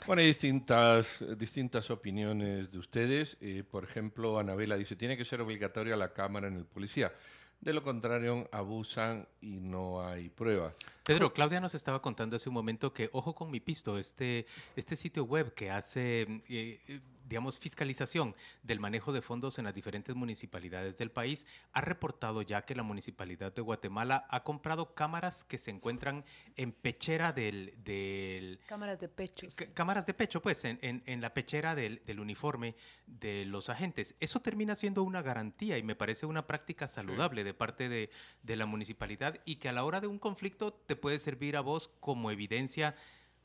Bueno, 0.07 0.21
hay 0.21 0.27
distintas, 0.27 1.21
distintas 1.37 1.91
opiniones 1.91 2.71
de 2.71 2.77
ustedes. 2.77 3.35
Eh, 3.41 3.65
por 3.69 3.83
ejemplo, 3.83 4.39
Anabela 4.39 4.77
dice, 4.77 4.95
tiene 4.95 5.17
que 5.17 5.25
ser 5.25 5.41
obligatoria 5.41 5.97
la 5.97 6.13
cámara 6.13 6.47
en 6.47 6.55
el 6.55 6.63
policía. 6.63 7.11
De 7.59 7.73
lo 7.73 7.83
contrario, 7.83 8.47
abusan 8.53 9.27
y 9.41 9.59
no 9.59 10.07
hay 10.07 10.29
pruebas. 10.29 10.73
Pedro, 11.03 11.33
Claudia 11.33 11.59
nos 11.59 11.75
estaba 11.75 12.01
contando 12.01 12.37
hace 12.37 12.47
un 12.47 12.55
momento 12.55 12.93
que, 12.93 13.09
ojo 13.11 13.35
con 13.35 13.51
mi 13.51 13.59
pisto, 13.59 13.97
este, 13.97 14.45
este 14.77 14.95
sitio 14.95 15.25
web 15.25 15.53
que 15.53 15.71
hace 15.71 16.41
eh, 16.47 17.01
digamos, 17.27 17.59
fiscalización 17.59 18.35
del 18.63 18.79
manejo 18.79 19.11
de 19.11 19.21
fondos 19.21 19.59
en 19.59 19.65
las 19.65 19.73
diferentes 19.73 20.15
municipalidades 20.15 20.97
del 20.97 21.11
país, 21.11 21.45
ha 21.73 21.81
reportado 21.81 22.41
ya 22.41 22.63
que 22.63 22.75
la 22.75 22.83
municipalidad 22.83 23.53
de 23.53 23.61
Guatemala 23.61 24.25
ha 24.29 24.43
comprado 24.43 24.93
cámaras 24.93 25.43
que 25.43 25.57
se 25.57 25.71
encuentran 25.71 26.25
en 26.55 26.71
pechera 26.71 27.33
del... 27.33 27.73
del 27.83 28.59
cámaras 28.67 28.99
de 28.99 29.09
pecho. 29.09 29.47
Cámaras 29.73 30.05
de 30.05 30.13
pecho, 30.13 30.41
pues, 30.41 30.63
en, 30.65 30.79
en, 30.81 31.21
la 31.21 31.33
pechera 31.33 31.75
del, 31.75 32.01
del, 32.05 32.19
uniforme 32.19 32.75
de 33.05 33.45
los 33.45 33.69
agentes. 33.69 34.15
Eso 34.19 34.39
termina 34.41 34.75
siendo 34.75 35.03
una 35.03 35.21
garantía 35.21 35.77
y 35.77 35.83
me 35.83 35.95
parece 35.95 36.25
una 36.25 36.47
práctica 36.47 36.87
saludable 36.87 37.43
de 37.43 37.53
parte 37.53 37.89
de, 37.89 38.09
de 38.43 38.55
la 38.55 38.65
municipalidad 38.65 39.39
y 39.45 39.57
que 39.57 39.69
a 39.69 39.73
la 39.73 39.83
hora 39.83 40.01
de 40.01 40.07
un 40.07 40.19
conflicto 40.19 40.73
te 40.73 40.95
puede 40.95 41.19
servir 41.19 41.57
a 41.57 41.61
vos 41.61 41.89
como 41.99 42.31
evidencia 42.31 42.95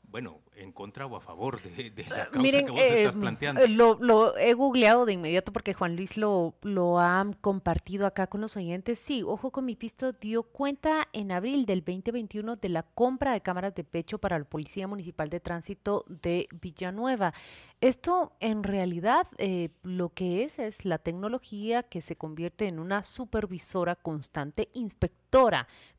bueno, 0.03 0.41
en 0.55 0.71
contra 0.71 1.05
o 1.05 1.15
a 1.15 1.19
favor 1.19 1.61
de, 1.61 1.91
la 2.07 2.27
causa 2.27 2.63
que 2.63 2.71
vos 2.71 2.79
estás 2.79 3.15
eh, 3.15 3.19
planteando. 3.19 3.61
Eh, 3.61 3.67
lo, 3.67 4.37
he 4.37 4.53
googleado 4.53 5.05
de 5.05 5.13
inmediato 5.13 5.51
porque 5.51 5.73
Juan 5.73 5.95
Luis 5.95 6.17
lo, 6.17 6.53
lo 6.61 6.99
ha 6.99 7.25
compartido 7.41 8.05
acá 8.05 8.27
con 8.27 8.41
los 8.41 8.55
oyentes. 8.55 8.99
Sí, 8.99 9.23
Ojo 9.23 9.51
con 9.51 9.65
mi 9.65 9.75
pisto 9.75 10.11
dio 10.11 10.43
cuenta 10.43 11.07
en 11.13 11.31
abril 11.31 11.65
del 11.65 11.79
2021 11.79 12.57
de 12.57 12.69
la 12.69 12.83
compra 12.83 13.33
de 13.33 13.41
cámaras 13.41 13.73
de 13.73 13.83
pecho 13.83 14.19
para 14.19 14.37
la 14.37 14.45
Policía 14.45 14.87
Municipal 14.87 15.29
de 15.29 15.39
Tránsito 15.39 16.05
de 16.07 16.47
Villanueva. 16.61 17.33
Esto 17.81 18.33
en 18.39 18.63
realidad 18.63 19.27
eh, 19.37 19.69
lo 19.81 20.09
que 20.09 20.43
es 20.43 20.59
es 20.59 20.85
la 20.85 20.99
tecnología 20.99 21.83
que 21.83 22.01
se 22.01 22.15
convierte 22.15 22.67
en 22.67 22.79
una 22.79 23.03
supervisora 23.03 23.95
constante, 23.95 24.69
inspectora 24.73 25.22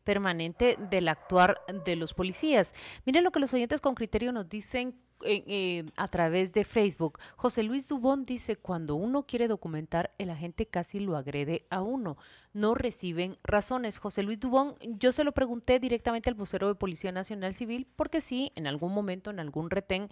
permanente 0.05 0.77
del 0.91 1.09
actuar 1.09 1.61
de 1.85 1.97
los 1.97 2.15
policías. 2.15 2.73
Miren 3.05 3.25
lo 3.25 3.33
que 3.33 3.41
los 3.41 3.53
oyentes 3.55 3.81
con 3.81 3.95
criterio 3.95 4.33
nos 4.33 4.49
dicen 4.49 4.95
eh, 5.25 5.43
eh, 5.47 5.85
a 5.97 6.09
través 6.09 6.53
de 6.53 6.65
Facebook. 6.65 7.19
José 7.37 7.63
Luis 7.63 7.89
Dubón 7.89 8.25
dice, 8.25 8.57
cuando 8.57 8.95
uno 8.95 9.27
quiere 9.27 9.49
documentar, 9.49 10.13
el 10.19 10.31
agente 10.31 10.67
casi 10.67 11.01
lo 11.01 11.17
agrede 11.17 11.67
a 11.71 11.81
uno. 11.81 12.19
No 12.53 12.75
reciben 12.75 13.39
razones. 13.43 13.99
José 13.99 14.23
Luis 14.23 14.39
Dubón, 14.39 14.77
yo 14.81 15.13
se 15.13 15.25
lo 15.25 15.33
pregunté 15.33 15.81
directamente 15.81 16.29
al 16.29 16.35
vocero 16.35 16.69
de 16.69 16.75
Policía 16.75 17.11
Nacional 17.11 17.55
Civil, 17.55 17.87
porque 17.97 18.21
sí, 18.21 18.53
en 18.55 18.67
algún 18.67 18.93
momento, 18.93 19.31
en 19.31 19.41
algún 19.41 19.71
retén, 19.71 20.09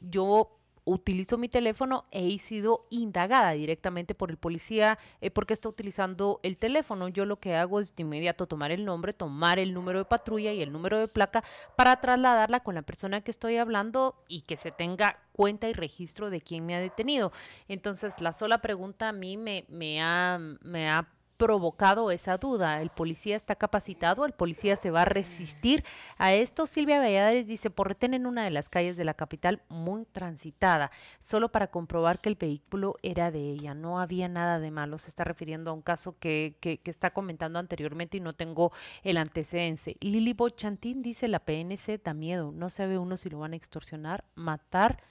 yo 0.00 0.60
utilizo 0.86 1.36
mi 1.36 1.48
teléfono 1.48 2.06
he 2.12 2.38
sido 2.38 2.86
indagada 2.90 3.50
directamente 3.50 4.14
por 4.14 4.30
el 4.30 4.38
policía 4.38 4.98
eh, 5.20 5.30
porque 5.30 5.52
está 5.52 5.68
utilizando 5.68 6.40
el 6.42 6.58
teléfono. 6.58 7.08
Yo 7.08 7.26
lo 7.26 7.38
que 7.38 7.56
hago 7.56 7.80
es 7.80 7.94
de 7.94 8.04
inmediato 8.04 8.46
tomar 8.46 8.70
el 8.70 8.84
nombre, 8.84 9.12
tomar 9.12 9.58
el 9.58 9.74
número 9.74 9.98
de 9.98 10.04
patrulla 10.04 10.52
y 10.52 10.62
el 10.62 10.72
número 10.72 10.98
de 10.98 11.08
placa 11.08 11.44
para 11.76 12.00
trasladarla 12.00 12.60
con 12.60 12.76
la 12.76 12.82
persona 12.82 13.20
que 13.20 13.32
estoy 13.32 13.56
hablando 13.56 14.14
y 14.28 14.42
que 14.42 14.56
se 14.56 14.70
tenga 14.70 15.18
cuenta 15.32 15.68
y 15.68 15.72
registro 15.72 16.30
de 16.30 16.40
quién 16.40 16.64
me 16.64 16.76
ha 16.76 16.80
detenido. 16.80 17.32
Entonces, 17.68 18.20
la 18.20 18.32
sola 18.32 18.62
pregunta 18.62 19.08
a 19.08 19.12
mí 19.12 19.36
me, 19.36 19.66
me, 19.68 20.00
ha, 20.00 20.38
me 20.62 20.88
ha 20.88 21.08
provocado 21.36 22.10
esa 22.10 22.36
duda. 22.36 22.80
El 22.80 22.90
policía 22.90 23.36
está 23.36 23.56
capacitado, 23.56 24.24
el 24.24 24.32
policía 24.32 24.76
se 24.76 24.90
va 24.90 25.02
a 25.02 25.04
resistir 25.04 25.84
a 26.18 26.34
esto. 26.34 26.66
Silvia 26.66 26.98
Valladares 26.98 27.46
dice, 27.46 27.70
por 27.70 27.88
retén 27.88 28.14
en 28.14 28.26
una 28.26 28.44
de 28.44 28.50
las 28.50 28.68
calles 28.68 28.96
de 28.96 29.04
la 29.04 29.14
capital 29.14 29.62
muy 29.68 30.04
transitada, 30.06 30.90
solo 31.20 31.50
para 31.50 31.68
comprobar 31.68 32.20
que 32.20 32.28
el 32.28 32.36
vehículo 32.36 32.96
era 33.02 33.30
de 33.30 33.40
ella. 33.50 33.74
No 33.74 34.00
había 34.00 34.28
nada 34.28 34.58
de 34.58 34.70
malo. 34.70 34.98
Se 34.98 35.08
está 35.08 35.24
refiriendo 35.24 35.70
a 35.70 35.74
un 35.74 35.82
caso 35.82 36.16
que, 36.18 36.56
que, 36.60 36.78
que 36.78 36.90
está 36.90 37.10
comentando 37.12 37.58
anteriormente 37.58 38.16
y 38.16 38.20
no 38.20 38.32
tengo 38.32 38.72
el 39.02 39.16
antecedente. 39.16 39.96
Lili 40.00 40.32
Bochantín 40.32 41.02
dice, 41.02 41.28
la 41.28 41.40
PNC 41.40 42.02
da 42.02 42.14
miedo. 42.14 42.52
No 42.52 42.70
sabe 42.70 42.98
uno 42.98 43.16
si 43.16 43.30
lo 43.30 43.38
van 43.38 43.52
a 43.52 43.56
extorsionar, 43.56 44.24
matar, 44.34 45.02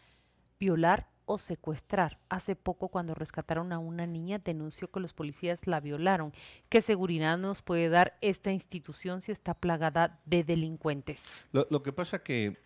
violar 0.60 1.15
o 1.26 1.38
secuestrar. 1.38 2.18
Hace 2.30 2.56
poco 2.56 2.90
cuando 2.90 3.14
rescataron 3.14 3.74
a 3.74 3.80
una 3.80 4.06
niña 4.06 4.40
denunció 4.40 4.92
que 4.92 5.00
los 5.00 5.14
policías 5.14 5.68
la 5.68 5.80
violaron. 5.80 6.34
¿Qué 6.70 6.82
seguridad 6.82 7.38
nos 7.38 7.62
puede 7.62 7.90
dar 7.90 8.18
esta 8.22 8.52
institución 8.52 9.22
si 9.22 9.32
está 9.32 9.54
plagada 9.54 10.20
de 10.26 10.44
delincuentes? 10.44 11.24
Lo, 11.52 11.84
que 11.84 11.94
pasa 11.94 12.24
que, 12.24 12.46
eh, 12.46 12.58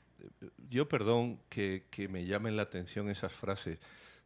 yo 0.70 0.88
perdón 0.88 1.40
que, 1.50 1.84
me 2.10 2.26
llamen 2.26 2.56
la 2.56 2.64
atención 2.64 3.10
esas 3.10 3.34
frases, 3.34 3.80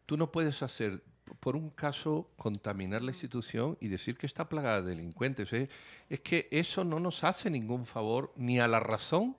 tú 0.06 0.17
no 0.17 0.32
puedes 0.32 0.62
hacer 0.63 1.04
por 1.39 1.56
un 1.56 1.69
caso 1.69 2.30
contaminar 2.36 3.02
la 3.02 3.12
institución 3.12 3.78
y 3.80 3.88
decir 3.88 4.17
que 4.17 4.26
está 4.26 4.50
plagada 4.50 4.82
de 4.82 4.89
delincuentes. 4.89 5.54
¿eh? 5.54 5.69
Es 6.10 6.19
que 6.19 6.48
eso 6.52 6.84
no 6.84 7.00
nos 7.00 7.24
hace 7.24 7.50
ningún 7.50 7.86
favor 7.86 8.34
ni 8.36 8.60
a 8.60 8.67
la 8.67 8.80
razón 8.80 9.38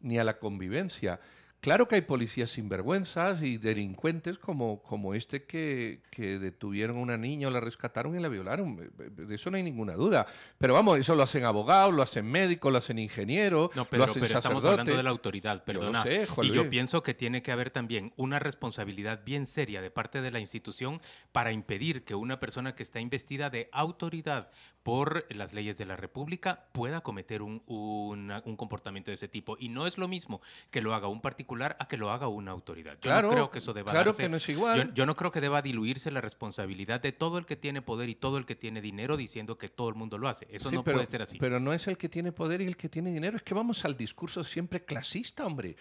ni 0.00 0.18
a 0.18 0.24
la 0.24 0.38
convivencia. 0.38 1.20
Claro 1.60 1.88
que 1.88 1.96
hay 1.96 2.00
policías 2.00 2.50
sinvergüenzas 2.50 3.42
y 3.42 3.58
delincuentes 3.58 4.38
como, 4.38 4.82
como 4.82 5.14
este 5.14 5.44
que, 5.44 6.00
que, 6.10 6.38
detuvieron 6.38 6.96
a 6.96 7.00
una 7.00 7.18
niña 7.18 7.50
la 7.50 7.60
rescataron 7.60 8.16
y 8.16 8.20
la 8.20 8.28
violaron. 8.28 8.90
De 8.96 9.34
eso 9.34 9.50
no 9.50 9.58
hay 9.58 9.62
ninguna 9.62 9.92
duda. 9.92 10.26
Pero 10.56 10.72
vamos, 10.72 10.98
eso 10.98 11.14
lo 11.14 11.22
hacen 11.22 11.44
abogados, 11.44 11.92
lo 11.92 12.00
hacen 12.02 12.24
médicos, 12.24 12.72
lo 12.72 12.78
hacen 12.78 12.98
ingenieros, 12.98 13.70
no, 13.76 13.84
pero, 13.84 14.04
lo 14.06 14.10
hacen 14.10 14.22
pero 14.22 14.38
estamos 14.38 14.64
hablando 14.64 14.96
de 14.96 15.02
la 15.02 15.10
autoridad, 15.10 15.62
perdona. 15.64 16.02
y 16.42 16.50
yo 16.50 16.70
pienso 16.70 17.02
que 17.02 17.12
tiene 17.12 17.42
que 17.42 17.52
haber 17.52 17.70
también 17.70 18.14
una 18.16 18.38
responsabilidad 18.38 19.22
bien 19.24 19.44
seria 19.44 19.82
de 19.82 19.90
parte 19.90 20.22
de 20.22 20.30
la 20.30 20.40
institución 20.40 21.02
para 21.30 21.52
impedir 21.52 22.04
que 22.04 22.14
una 22.14 22.40
persona 22.40 22.74
que 22.74 22.82
está 22.82 23.00
investida 23.00 23.50
de 23.50 23.68
autoridad 23.72 24.50
por 24.82 25.26
las 25.30 25.52
leyes 25.52 25.76
de 25.76 25.84
la 25.84 25.96
República 25.96 26.64
pueda 26.72 27.02
cometer 27.02 27.42
un, 27.42 27.62
un, 27.66 28.56
comportamiento 28.56 29.10
de 29.10 29.16
ese 29.16 29.28
tipo. 29.28 29.56
Y 29.58 29.68
no 29.68 29.86
es 29.86 29.98
lo 29.98 30.08
mismo 30.08 30.40
que 30.70 30.80
lo 30.80 30.94
haga 30.94 31.08
un 31.08 31.20
particular 31.20 31.49
a 31.78 31.88
que 31.88 31.96
lo 31.96 32.10
haga 32.10 32.28
una 32.28 32.50
autoridad. 32.50 32.94
Yo 32.94 33.00
claro, 33.00 33.28
no 33.28 33.34
creo 33.34 33.50
que 33.50 33.58
eso 33.58 33.72
deba 33.72 33.92
Claro 33.92 34.14
que 34.14 34.28
no 34.28 34.36
es 34.36 34.48
igual. 34.48 34.92
Yo, 34.94 35.06
no 35.06 35.16
creo 35.16 35.32
que 35.32 35.40
deba 35.40 35.62
diluirse 35.62 36.10
la 36.10 36.20
responsabilidad 36.20 37.00
de 37.00 37.12
todo 37.12 37.38
el 37.38 37.46
que 37.46 37.56
tiene 37.56 37.82
poder 37.82 38.08
y 38.08 38.14
todo 38.14 38.38
el 38.38 38.46
que 38.46 38.54
tiene 38.54 38.80
dinero 38.80 39.16
diciendo 39.16 39.58
que 39.58 39.68
todo 39.68 39.88
el 39.88 39.94
mundo 39.94 40.18
lo 40.18 40.28
hace. 40.28 40.46
Eso 40.50 40.70
no 40.70 40.84
puede 40.84 41.06
ser 41.06 41.22
así. 41.22 41.38
Pero 41.38 41.60
no 41.60 41.72
es 41.72 41.86
el 41.86 41.98
que 41.98 42.08
tiene 42.08 42.32
poder 42.32 42.60
y 42.60 42.66
el 42.66 42.76
que 42.76 42.88
tiene 42.88 43.12
dinero. 43.12 43.36
Es 43.36 43.42
que 43.42 43.54
vamos 43.54 43.84
al 43.84 43.96
discurso 43.96 44.44
siempre 44.44 44.84
clasista, 44.84 45.46
hombre. 45.46 45.76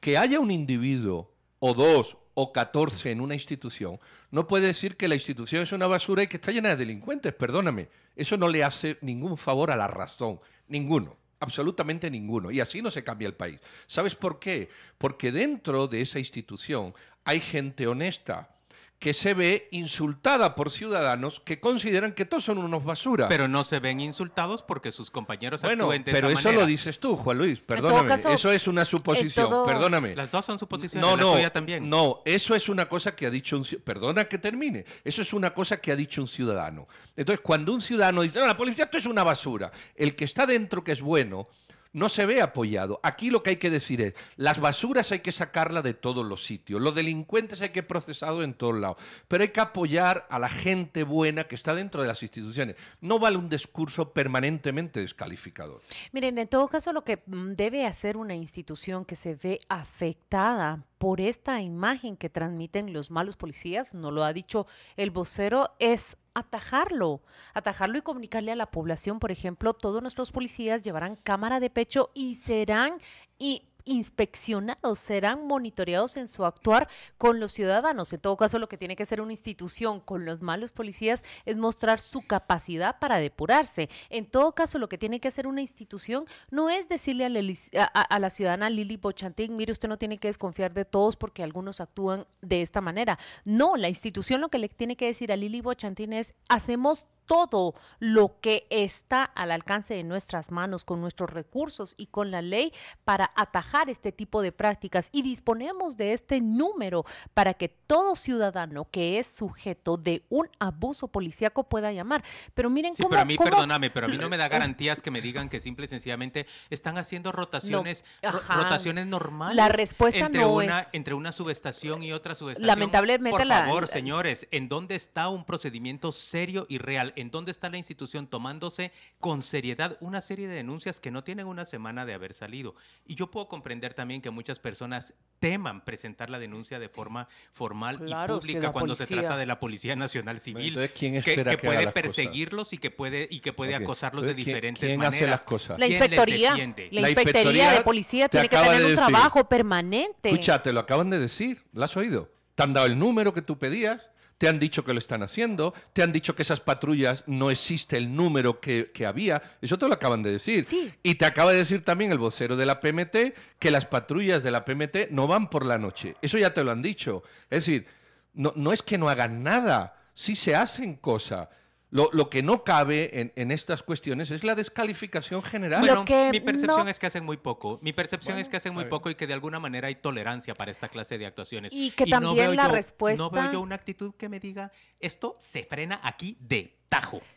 Que 0.00 0.18
haya 0.18 0.38
un 0.40 0.50
individuo 0.50 1.32
o 1.58 1.72
dos 1.72 2.18
o 2.34 2.52
14 2.52 3.12
en 3.12 3.20
una 3.20 3.34
institución, 3.34 3.98
no 4.30 4.46
puede 4.46 4.66
decir 4.66 4.96
que 4.96 5.08
la 5.08 5.14
institución 5.14 5.62
es 5.62 5.72
una 5.72 5.86
basura 5.86 6.22
y 6.22 6.26
que 6.26 6.36
está 6.36 6.50
llena 6.50 6.70
de 6.70 6.76
delincuentes, 6.76 7.32
perdóname. 7.32 7.88
Eso 8.16 8.36
no 8.36 8.48
le 8.48 8.64
hace 8.64 8.98
ningún 9.00 9.38
favor 9.38 9.70
a 9.70 9.76
la 9.76 9.88
razón, 9.88 10.40
ninguno, 10.68 11.16
absolutamente 11.44 12.10
ninguno. 12.10 12.50
Y 12.50 12.60
así 12.60 12.82
no 12.82 12.90
se 12.90 13.04
cambia 13.04 13.28
el 13.28 13.34
país. 13.34 13.60
¿Sabes 13.86 14.14
por 14.14 14.38
qué? 14.38 14.70
Porque 14.98 15.30
dentro 15.30 15.86
de 15.86 16.00
esa 16.00 16.18
institución 16.18 16.94
hay 17.24 17.40
gente 17.40 17.86
honesta 17.86 18.53
que 18.98 19.12
se 19.12 19.34
ve 19.34 19.68
insultada 19.70 20.54
por 20.54 20.70
ciudadanos 20.70 21.40
que 21.40 21.60
consideran 21.60 22.12
que 22.12 22.24
todos 22.24 22.44
son 22.44 22.56
unos 22.56 22.84
basura. 22.84 23.28
Pero 23.28 23.48
no 23.48 23.62
se 23.62 23.78
ven 23.78 24.00
insultados 24.00 24.62
porque 24.62 24.92
sus 24.92 25.10
compañeros 25.10 25.60
bueno, 25.60 25.84
actúen 25.84 26.04
de 26.04 26.12
pero 26.12 26.28
esa 26.28 26.38
eso 26.38 26.48
manera. 26.48 26.62
lo 26.62 26.66
dices 26.66 26.98
tú, 26.98 27.14
Juan 27.16 27.36
Luis, 27.36 27.60
perdóname. 27.60 28.08
caso, 28.08 28.30
eso 28.30 28.50
es 28.50 28.66
una 28.66 28.84
suposición, 28.86 29.50
todo- 29.50 29.66
perdóname. 29.66 30.16
Las 30.16 30.30
dos 30.30 30.46
son 30.46 30.58
suposiciones, 30.58 31.06
No, 31.06 31.16
la 31.16 31.22
no, 31.22 31.32
tuya 31.34 31.52
también. 31.52 31.90
no, 31.90 32.22
eso 32.24 32.54
es 32.54 32.68
una 32.70 32.88
cosa 32.88 33.14
que 33.14 33.26
ha 33.26 33.30
dicho 33.30 33.58
un 33.58 33.64
perdona 33.84 34.24
que 34.24 34.38
termine, 34.38 34.86
eso 35.04 35.20
es 35.20 35.34
una 35.34 35.52
cosa 35.52 35.78
que 35.82 35.92
ha 35.92 35.96
dicho 35.96 36.22
un 36.22 36.28
ciudadano. 36.28 36.88
Entonces, 37.14 37.42
cuando 37.44 37.74
un 37.74 37.82
ciudadano 37.82 38.22
dice, 38.22 38.38
no, 38.38 38.46
la 38.46 38.56
policía 38.56 38.84
esto 38.84 38.96
es 38.96 39.04
una 39.06 39.22
basura, 39.22 39.70
el 39.96 40.16
que 40.16 40.24
está 40.24 40.46
dentro 40.46 40.82
que 40.82 40.92
es 40.92 41.02
bueno, 41.02 41.46
no 41.94 42.10
se 42.10 42.26
ve 42.26 42.42
apoyado. 42.42 43.00
Aquí 43.02 43.30
lo 43.30 43.42
que 43.42 43.50
hay 43.50 43.56
que 43.56 43.70
decir 43.70 44.02
es, 44.02 44.14
las 44.36 44.60
basuras 44.60 45.10
hay 45.12 45.20
que 45.20 45.32
sacarla 45.32 45.80
de 45.80 45.94
todos 45.94 46.26
los 46.26 46.44
sitios, 46.44 46.82
los 46.82 46.94
delincuentes 46.94 47.62
hay 47.62 47.70
que 47.70 47.82
procesarlo 47.82 48.42
en 48.42 48.52
todos 48.52 48.76
lados, 48.76 48.98
pero 49.28 49.44
hay 49.44 49.50
que 49.50 49.60
apoyar 49.60 50.26
a 50.28 50.38
la 50.38 50.48
gente 50.48 51.04
buena 51.04 51.44
que 51.44 51.54
está 51.54 51.74
dentro 51.74 52.02
de 52.02 52.08
las 52.08 52.22
instituciones. 52.22 52.76
No 53.00 53.18
vale 53.18 53.38
un 53.38 53.48
discurso 53.48 54.12
permanentemente 54.12 55.00
descalificador. 55.00 55.80
Miren, 56.12 56.36
en 56.38 56.48
todo 56.48 56.68
caso, 56.68 56.92
lo 56.92 57.04
que 57.04 57.22
mm, 57.24 57.50
debe 57.50 57.86
hacer 57.86 58.16
una 58.16 58.34
institución 58.34 59.04
que 59.04 59.16
se 59.16 59.36
ve 59.36 59.58
afectada 59.68 60.84
por 61.04 61.20
esta 61.20 61.60
imagen 61.60 62.16
que 62.16 62.30
transmiten 62.30 62.94
los 62.94 63.10
malos 63.10 63.36
policías, 63.36 63.92
no 63.92 64.10
lo 64.10 64.24
ha 64.24 64.32
dicho 64.32 64.66
el 64.96 65.10
vocero, 65.10 65.74
es 65.78 66.16
atajarlo, 66.32 67.20
atajarlo 67.52 67.98
y 67.98 68.00
comunicarle 68.00 68.52
a 68.52 68.56
la 68.56 68.70
población, 68.70 69.18
por 69.18 69.30
ejemplo, 69.30 69.74
todos 69.74 70.00
nuestros 70.00 70.32
policías 70.32 70.82
llevarán 70.82 71.16
cámara 71.16 71.60
de 71.60 71.68
pecho 71.68 72.08
y 72.14 72.36
serán 72.36 72.94
y 73.38 73.64
inspeccionados, 73.84 74.98
serán 74.98 75.46
monitoreados 75.46 76.16
en 76.16 76.28
su 76.28 76.44
actuar 76.44 76.88
con 77.18 77.40
los 77.40 77.52
ciudadanos. 77.52 78.12
En 78.12 78.20
todo 78.20 78.36
caso, 78.36 78.58
lo 78.58 78.68
que 78.68 78.78
tiene 78.78 78.96
que 78.96 79.02
hacer 79.02 79.20
una 79.20 79.32
institución 79.32 80.00
con 80.00 80.24
los 80.24 80.42
malos 80.42 80.72
policías 80.72 81.22
es 81.44 81.56
mostrar 81.56 82.00
su 82.00 82.26
capacidad 82.26 82.98
para 82.98 83.18
depurarse. 83.18 83.88
En 84.10 84.24
todo 84.24 84.54
caso, 84.54 84.78
lo 84.78 84.88
que 84.88 84.98
tiene 84.98 85.20
que 85.20 85.28
hacer 85.28 85.46
una 85.46 85.60
institución 85.60 86.26
no 86.50 86.70
es 86.70 86.88
decirle 86.88 87.26
a 87.26 88.18
la, 88.18 88.30
ciudadana 88.30 88.70
Lili 88.70 88.96
Bochantín, 88.96 89.56
mire, 89.56 89.72
usted 89.72 89.88
no 89.88 89.98
tiene 89.98 90.18
que 90.18 90.28
desconfiar 90.28 90.72
de 90.72 90.84
todos 90.84 91.16
porque 91.16 91.42
algunos 91.42 91.80
actúan 91.80 92.26
de 92.42 92.62
esta 92.62 92.80
manera. 92.80 93.18
No, 93.44 93.76
la 93.76 93.88
institución 93.88 94.40
lo 94.40 94.48
que 94.48 94.58
le 94.58 94.68
tiene 94.68 94.96
que 94.96 95.06
decir 95.06 95.32
a 95.32 95.36
Lili 95.36 95.60
Bochantín 95.60 96.12
es, 96.12 96.34
hacemos 96.48 97.06
todo 97.26 97.74
lo 97.98 98.40
que 98.40 98.66
está 98.70 99.24
al 99.24 99.50
alcance 99.50 99.94
de 99.94 100.02
nuestras 100.04 100.50
manos 100.50 100.84
con 100.84 101.00
nuestros 101.00 101.30
recursos 101.30 101.94
y 101.96 102.06
con 102.06 102.30
la 102.30 102.42
ley 102.42 102.72
para 103.04 103.32
atajar 103.36 103.88
este 103.90 104.12
tipo 104.12 104.42
de 104.42 104.52
prácticas 104.52 105.08
y 105.12 105.22
disponemos 105.22 105.96
de 105.96 106.12
este 106.12 106.40
número 106.40 107.04
para 107.32 107.54
que 107.54 107.68
todo 107.68 108.16
ciudadano 108.16 108.86
que 108.90 109.18
es 109.18 109.26
sujeto 109.28 109.96
de 109.96 110.24
un 110.28 110.48
abuso 110.58 111.08
policíaco 111.08 111.64
pueda 111.64 111.92
llamar. 111.92 112.24
Pero 112.54 112.70
miren 112.70 112.94
Sí, 112.94 113.02
cómo, 113.02 113.10
pero 113.10 113.22
a 113.22 113.24
mí, 113.24 113.36
cómo- 113.36 113.50
perdóname, 113.50 113.90
pero 113.90 114.06
a 114.06 114.08
mí 114.08 114.18
no 114.18 114.28
me 114.28 114.36
da 114.36 114.48
garantías 114.48 115.00
que 115.00 115.10
me 115.10 115.20
digan 115.20 115.48
que 115.48 115.60
simple 115.60 115.86
y 115.86 115.88
sencillamente 115.88 116.46
están 116.70 116.98
haciendo 116.98 117.32
rotaciones, 117.32 118.04
ro- 118.22 118.40
rotaciones 118.48 119.06
normales. 119.06 119.56
La 119.56 119.68
respuesta 119.68 120.26
entre 120.26 120.40
no 120.42 120.52
una, 120.52 120.80
es- 120.80 120.88
Entre 120.92 121.14
una 121.14 121.32
subestación 121.32 122.02
y 122.02 122.12
otra 122.12 122.34
subestación. 122.34 122.66
Lamentablemente 122.66 123.38
Por 123.38 123.46
favor, 123.46 123.82
la- 123.82 123.86
señores, 123.86 124.46
¿en 124.50 124.68
dónde 124.68 124.94
está 124.94 125.28
un 125.28 125.44
procedimiento 125.44 126.12
serio 126.12 126.66
y 126.68 126.78
real? 126.78 127.12
¿En 127.16 127.30
dónde 127.30 127.50
está 127.50 127.68
la 127.70 127.76
institución 127.76 128.26
tomándose 128.26 128.92
con 129.20 129.42
seriedad 129.42 129.96
una 130.00 130.20
serie 130.20 130.48
de 130.48 130.54
denuncias 130.56 131.00
que 131.00 131.10
no 131.10 131.24
tienen 131.24 131.46
una 131.46 131.66
semana 131.66 132.04
de 132.06 132.14
haber 132.14 132.34
salido? 132.34 132.74
Y 133.06 133.14
yo 133.14 133.30
puedo 133.30 133.48
comprender 133.48 133.94
también 133.94 134.20
que 134.22 134.30
muchas 134.30 134.58
personas 134.58 135.14
teman 135.38 135.84
presentar 135.84 136.30
la 136.30 136.38
denuncia 136.38 136.78
de 136.78 136.88
forma 136.88 137.28
formal 137.52 137.98
Claro, 137.98 138.38
y 138.38 138.40
si 138.40 138.46
pública 138.48 138.66
la 138.68 138.72
cuando 138.72 138.96
se 138.96 139.04
policía- 139.04 139.20
trata 139.28 139.36
de 139.36 139.46
la 139.46 139.60
Policía 139.60 139.96
Nacional 139.96 140.40
Civil 140.40 140.68
Entonces, 140.68 140.92
¿quién 140.98 141.12
que, 141.14 141.18
espera 141.18 141.50
que 141.52 141.56
que 141.58 141.66
haga 141.66 141.74
puede 141.76 141.84
las 141.84 141.94
cosas? 141.94 142.02
perseguirlos 142.16 142.72
y 142.72 142.78
que 142.78 142.90
puede 142.90 143.28
y 143.30 143.40
que 143.40 143.52
puede 143.52 143.76
Ok, 143.76 143.82
acosarlos 143.82 144.22
de 144.22 144.30
entonces, 144.30 144.44
¿quién- 144.44 144.54
diferentes 144.56 144.88
quién 144.88 144.98
maneras. 144.98 145.14
hace 145.20 145.26
las 145.30 145.44
cosas? 145.44 145.78
la 145.78 145.86
¿Quién 145.86 145.98
inspectoría, 146.02 146.56
la 146.56 147.00
La 147.00 147.10
inspectoría 147.10 147.70
de 147.72 147.80
policía 147.82 148.28
tiene 148.28 148.48
que 148.48 148.56
tener 148.56 148.70
de 148.72 148.76
un 148.76 148.90
decir. 148.92 148.96
trabajo 148.96 149.48
permanente. 149.48 150.30
Escucha, 150.30 150.62
te 150.62 150.72
lo 150.72 150.80
acaban 150.80 151.10
de 151.10 151.18
decir, 151.18 151.62
¿lo 151.72 151.84
has 151.84 151.96
oído? 151.96 152.30
Te 152.54 152.62
han 152.62 152.72
dado 152.72 152.86
el 152.86 152.98
número 152.98 153.34
que 153.34 153.42
tú 153.42 153.58
pedías, 153.58 154.00
te 154.44 154.50
han 154.50 154.58
dicho 154.58 154.84
que 154.84 154.92
lo 154.92 154.98
están 154.98 155.22
haciendo, 155.22 155.72
te 155.94 156.02
han 156.02 156.12
dicho 156.12 156.36
que 156.36 156.42
esas 156.42 156.60
patrullas 156.60 157.24
no 157.26 157.50
existe 157.50 157.96
el 157.96 158.14
número 158.14 158.60
que, 158.60 158.90
que 158.92 159.06
había, 159.06 159.42
eso 159.62 159.78
te 159.78 159.88
lo 159.88 159.94
acaban 159.94 160.22
de 160.22 160.32
decir. 160.32 160.66
Sí. 160.66 160.92
Y 161.02 161.14
te 161.14 161.24
acaba 161.24 161.52
de 161.52 161.56
decir 161.56 161.82
también 161.82 162.12
el 162.12 162.18
vocero 162.18 162.54
de 162.54 162.66
la 162.66 162.78
PMT 162.78 163.16
que 163.58 163.70
las 163.70 163.86
patrullas 163.86 164.42
de 164.42 164.50
la 164.50 164.66
PMT 164.66 165.08
no 165.12 165.26
van 165.26 165.48
por 165.48 165.64
la 165.64 165.78
noche, 165.78 166.16
eso 166.20 166.36
ya 166.36 166.52
te 166.52 166.62
lo 166.62 166.72
han 166.72 166.82
dicho. 166.82 167.22
Es 167.44 167.64
decir, 167.64 167.86
no, 168.34 168.52
no 168.54 168.74
es 168.74 168.82
que 168.82 168.98
no 168.98 169.08
hagan 169.08 169.42
nada, 169.42 169.96
sí 170.12 170.34
se 170.34 170.54
hacen 170.54 170.96
cosas. 170.96 171.48
Lo, 171.94 172.10
lo 172.12 172.28
que 172.28 172.42
no 172.42 172.64
cabe 172.64 173.20
en, 173.20 173.32
en 173.36 173.52
estas 173.52 173.84
cuestiones 173.84 174.32
es 174.32 174.42
la 174.42 174.56
descalificación 174.56 175.44
general. 175.44 175.78
Bueno, 175.80 176.04
que 176.04 176.30
mi 176.32 176.40
percepción 176.40 176.84
no- 176.86 176.90
es 176.90 176.98
que 176.98 177.06
hacen 177.06 177.24
muy 177.24 177.36
poco. 177.36 177.78
Mi 177.82 177.92
percepción 177.92 178.36
es 178.36 178.48
que 178.48 178.56
hacen 178.56 178.74
muy 178.74 178.86
poco 178.86 179.10
y 179.10 179.14
que 179.14 179.28
de 179.28 179.32
alguna 179.32 179.60
manera 179.60 179.86
hay 179.86 179.94
tolerancia 179.94 180.54
para 180.56 180.72
esta 180.72 180.88
clase 180.88 181.18
de 181.18 181.26
actuaciones. 181.26 181.72
Y 181.72 181.92
que 181.92 182.04
no 182.06 182.10
también 182.20 182.46
veo 182.48 182.54
la 182.54 182.62
yo- 182.64 182.68
No 182.68 182.74
respuesta- 182.74 183.28
veo 183.30 183.52
yo 183.52 183.60
una 183.60 183.76
actitud 183.76 184.12
que 184.18 184.28
me 184.28 184.40
diga, 184.40 184.72
esto 184.98 185.36
se 185.38 185.62
frena 185.62 186.00
aquí 186.02 186.36
de 186.40 186.80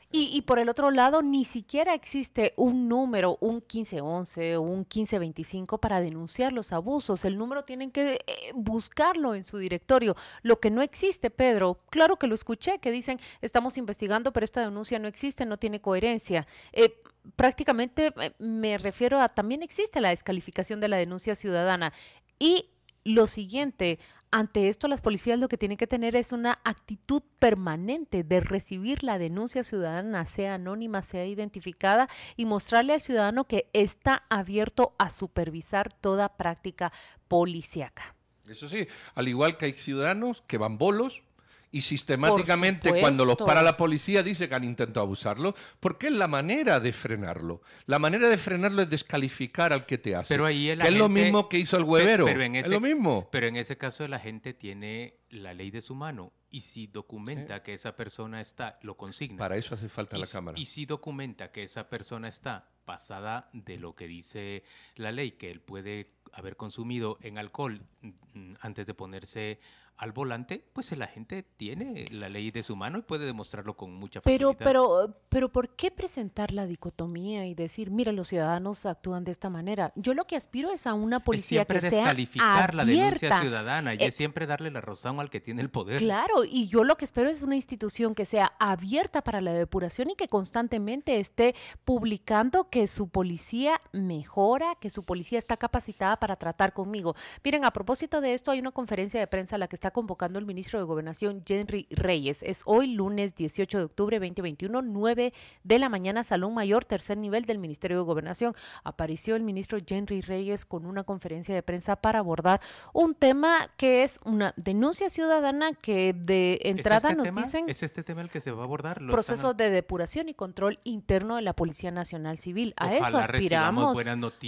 y 0.09 0.41
por 0.43 0.57
el 0.57 0.69
otro 0.69 0.89
lado, 0.89 1.21
ni 1.21 1.43
siquiera 1.43 1.93
existe 1.93 2.53
un 2.55 2.87
número, 2.87 3.37
un 3.41 3.55
1511 3.55 4.55
o 4.55 4.61
un 4.61 4.79
1525 4.79 5.79
para 5.79 5.99
denunciar 5.99 6.53
los 6.53 6.71
abusos. 6.71 7.25
El 7.25 7.37
número 7.37 7.65
tienen 7.65 7.91
que 7.91 8.13
eh, 8.25 8.51
buscarlo 8.55 9.35
en 9.35 9.43
su 9.43 9.57
directorio. 9.57 10.15
Lo 10.43 10.59
que 10.59 10.71
no 10.71 10.81
existe, 10.81 11.29
Pedro, 11.29 11.81
claro 11.89 12.17
que 12.17 12.27
lo 12.27 12.35
escuché, 12.35 12.79
que 12.79 12.91
dicen, 12.91 13.19
estamos 13.41 13.77
investigando, 13.77 14.31
pero 14.31 14.45
esta 14.45 14.61
denuncia 14.61 14.97
no 14.97 15.09
existe, 15.09 15.45
no 15.45 15.57
tiene 15.57 15.81
coherencia. 15.81 16.47
Eh, 16.71 17.01
prácticamente 17.35 18.13
eh, 18.19 18.33
me 18.39 18.77
refiero 18.77 19.19
a, 19.19 19.27
también 19.27 19.61
existe 19.61 19.99
la 19.99 20.09
descalificación 20.09 20.79
de 20.79 20.87
la 20.87 20.97
denuncia 20.97 21.35
ciudadana. 21.35 21.91
Y 22.39 22.69
lo 23.03 23.27
siguiente, 23.27 23.99
ante 24.31 24.69
esto 24.69 24.87
las 24.87 25.01
policías 25.01 25.39
lo 25.39 25.47
que 25.47 25.57
tienen 25.57 25.77
que 25.77 25.87
tener 25.87 26.15
es 26.15 26.31
una 26.31 26.59
actitud 26.63 27.21
permanente 27.39 28.23
de 28.23 28.39
recibir 28.39 29.03
la 29.03 29.17
denuncia 29.17 29.63
ciudadana, 29.63 30.25
sea 30.25 30.55
anónima, 30.55 31.01
sea 31.01 31.25
identificada, 31.25 32.09
y 32.35 32.45
mostrarle 32.45 32.93
al 32.93 33.01
ciudadano 33.01 33.45
que 33.45 33.69
está 33.73 34.23
abierto 34.29 34.93
a 34.97 35.09
supervisar 35.09 35.93
toda 35.93 36.37
práctica 36.37 36.91
policíaca. 37.27 38.15
Eso 38.47 38.69
sí, 38.69 38.87
al 39.15 39.27
igual 39.27 39.57
que 39.57 39.65
hay 39.65 39.73
ciudadanos 39.73 40.41
que 40.47 40.57
van 40.57 40.77
bolos 40.77 41.21
y 41.71 41.81
sistemáticamente 41.81 42.99
cuando 42.99 43.25
los 43.25 43.37
para 43.37 43.61
la 43.61 43.77
policía 43.77 44.23
dice 44.23 44.47
que 44.47 44.55
han 44.55 44.63
intentado 44.63 45.01
abusarlo, 45.05 45.55
porque 45.79 46.07
es 46.07 46.13
la 46.13 46.27
manera 46.27 46.79
de 46.79 46.93
frenarlo. 46.93 47.61
La 47.85 47.99
manera 47.99 48.27
de 48.29 48.37
frenarlo 48.37 48.81
es 48.83 48.89
descalificar 48.89 49.73
al 49.73 49.85
que 49.85 49.97
te 49.97 50.15
hace. 50.15 50.33
Pero 50.33 50.45
ahí 50.45 50.69
el 50.69 50.79
que 50.79 50.87
es 50.87 50.93
lo 50.93 51.09
mismo 51.09 51.49
que 51.49 51.57
hizo 51.59 51.77
el 51.77 51.83
huevero. 51.83 52.25
Pero 52.25 52.41
en 52.41 52.55
es 52.55 52.65
ese- 52.65 52.73
lo 52.73 52.79
mismo. 52.79 53.27
Pero 53.31 53.47
en 53.47 53.55
ese 53.57 53.77
caso 53.77 54.07
la 54.07 54.19
gente 54.19 54.53
tiene 54.53 55.15
la 55.29 55.53
ley 55.53 55.71
de 55.71 55.81
su 55.81 55.93
mano 55.95 56.31
y 56.49 56.61
si 56.61 56.87
documenta 56.87 57.61
que 57.63 57.73
esa 57.73 57.95
persona 57.95 58.39
está, 58.41 58.79
lo 58.81 58.95
consigna. 58.95 59.37
Para 59.37 59.57
eso 59.57 59.75
hace 59.75 59.89
falta 59.89 60.17
y, 60.17 60.21
la 60.21 60.27
cámara. 60.27 60.57
y 60.57 60.65
si 60.65 60.85
documenta 60.85 61.51
que 61.51 61.63
esa 61.63 61.89
persona 61.89 62.29
está 62.29 62.69
pasada 62.85 63.49
de 63.51 63.77
lo 63.77 63.95
que 63.95 64.07
dice 64.07 64.63
la 64.95 65.11
ley, 65.11 65.31
que 65.33 65.51
él 65.51 65.59
puede 65.59 66.13
haber 66.31 66.55
consumido 66.55 67.17
en 67.21 67.37
alcohol 67.37 67.81
mm, 68.01 68.53
antes 68.61 68.87
de 68.87 68.93
ponerse 68.93 69.59
al 69.97 70.11
volante, 70.11 70.63
pues 70.73 70.95
la 70.95 71.07
gente 71.07 71.43
tiene 71.43 72.05
la 72.11 72.29
ley 72.29 72.51
de 72.51 72.61
su 72.63 72.75
mano 72.75 72.99
y 72.99 73.01
puede 73.01 73.25
demostrarlo 73.25 73.75
con 73.75 73.93
mucha 73.93 74.21
Pero, 74.21 74.49
facilidad. 74.53 74.65
pero, 74.71 75.17
pero, 75.29 75.49
¿por 75.51 75.69
qué 75.75 75.89
presentar 75.91 76.51
la 76.51 76.67
dicotomía 76.67 77.47
y 77.47 77.55
decir, 77.55 77.89
mira, 77.89 78.11
los 78.11 78.27
ciudadanos 78.27 78.85
actúan 78.85 79.23
de 79.23 79.31
esta 79.31 79.49
manera? 79.49 79.91
Yo 79.95 80.13
lo 80.13 80.25
que 80.25 80.35
aspiro 80.35 80.71
es 80.71 80.85
a 80.85 80.93
una 80.93 81.17
es 81.17 81.23
policía 81.23 81.59
siempre 81.65 81.79
que 81.79 81.89
sea 81.89 81.99
descalificar 81.99 82.75
la 82.75 82.85
denuncia 82.85 83.07
abierta. 83.07 83.41
ciudadana 83.41 83.93
y 83.95 83.97
Eh, 83.97 84.05
es 84.07 84.15
siempre 84.15 84.45
darle 84.45 84.69
la 84.69 84.81
razón 84.81 85.19
al 85.19 85.29
que 85.31 85.41
tiene 85.41 85.61
el 85.63 85.69
poder. 85.71 85.99
Claro, 85.99 86.45
y 86.47 86.67
yo 86.67 86.83
lo 86.83 86.95
que 86.95 87.05
espero 87.05 87.29
es 87.29 87.41
una 87.41 87.55
institución 87.55 88.13
que 88.13 88.25
sea 88.25 88.53
abierta 88.59 89.23
para 89.23 89.41
la 89.41 89.53
depuración 89.53 90.11
y 90.11 90.15
que 90.15 90.27
constantemente 90.27 91.19
esté 91.19 91.55
publicando 91.85 92.69
que 92.69 92.87
su 92.87 93.09
policía 93.09 93.81
mejora, 93.93 94.75
que 94.79 94.89
su 94.91 95.03
policía 95.03 95.39
está 95.39 95.57
capacitada 95.57 96.17
para 96.19 96.35
tratar 96.35 96.73
conmigo. 96.73 97.15
Miren, 97.43 97.65
a 97.65 97.71
propósito 97.71 98.21
de 98.21 98.33
esto, 98.35 98.51
hay 98.51 98.59
una 98.59 98.71
conferencia 98.71 99.19
de 99.19 99.25
prensa 99.25 99.55
a 99.55 99.59
la 99.59 99.67
que 99.67 99.75
está 99.75 99.86
convocando 99.91 100.39
el 100.39 100.45
ministro 100.45 100.79
de 100.79 100.85
Gobernación, 100.85 101.43
Henry 101.47 101.87
Reyes. 101.91 102.43
Es 102.43 102.61
hoy, 102.65 102.87
lunes 102.87 103.35
18 103.35 103.77
de 103.77 103.83
octubre 103.83 104.19
2021, 104.19 104.81
9 104.81 105.33
de 105.63 105.79
la 105.79 105.89
mañana, 105.89 106.23
Salón 106.23 106.53
Mayor, 106.53 106.85
tercer 106.85 107.17
nivel 107.17 107.45
del 107.45 107.59
Ministerio 107.59 107.97
de 107.97 108.03
Gobernación. 108.03 108.53
Apareció 108.83 109.35
el 109.35 109.43
ministro 109.43 109.77
Henry 109.85 110.21
Reyes 110.21 110.65
con 110.65 110.85
una 110.85 111.03
conferencia 111.03 111.53
de 111.55 111.63
prensa 111.63 111.95
para 111.95 112.19
abordar 112.19 112.61
un 112.93 113.15
tema 113.15 113.69
que 113.77 114.03
es 114.03 114.19
una 114.25 114.53
denuncia 114.57 115.09
ciudadana 115.09 115.73
que 115.73 116.13
de 116.13 116.59
¿Es 116.63 116.71
entrada 116.77 117.09
este 117.09 117.15
nos 117.17 117.27
tema? 117.27 117.41
dicen 117.41 117.69
¿Es 117.69 117.83
este 117.83 118.03
tema 118.03 118.21
el 118.21 118.29
que 118.29 118.41
se 118.41 118.51
va 118.51 118.61
a 118.61 118.65
abordar? 118.65 119.01
¿Lo 119.01 119.11
proceso 119.11 119.51
están- 119.51 119.57
de 119.57 119.69
depuración 119.71 120.29
y 120.29 120.33
control 120.33 120.79
interno 120.83 121.35
de 121.35 121.41
la 121.41 121.53
Policía 121.53 121.91
Nacional 121.91 122.37
Civil. 122.37 122.73
A 122.77 122.93
eso 122.93 123.01
Ojalá 123.03 123.19
aspiramos. 123.23 123.97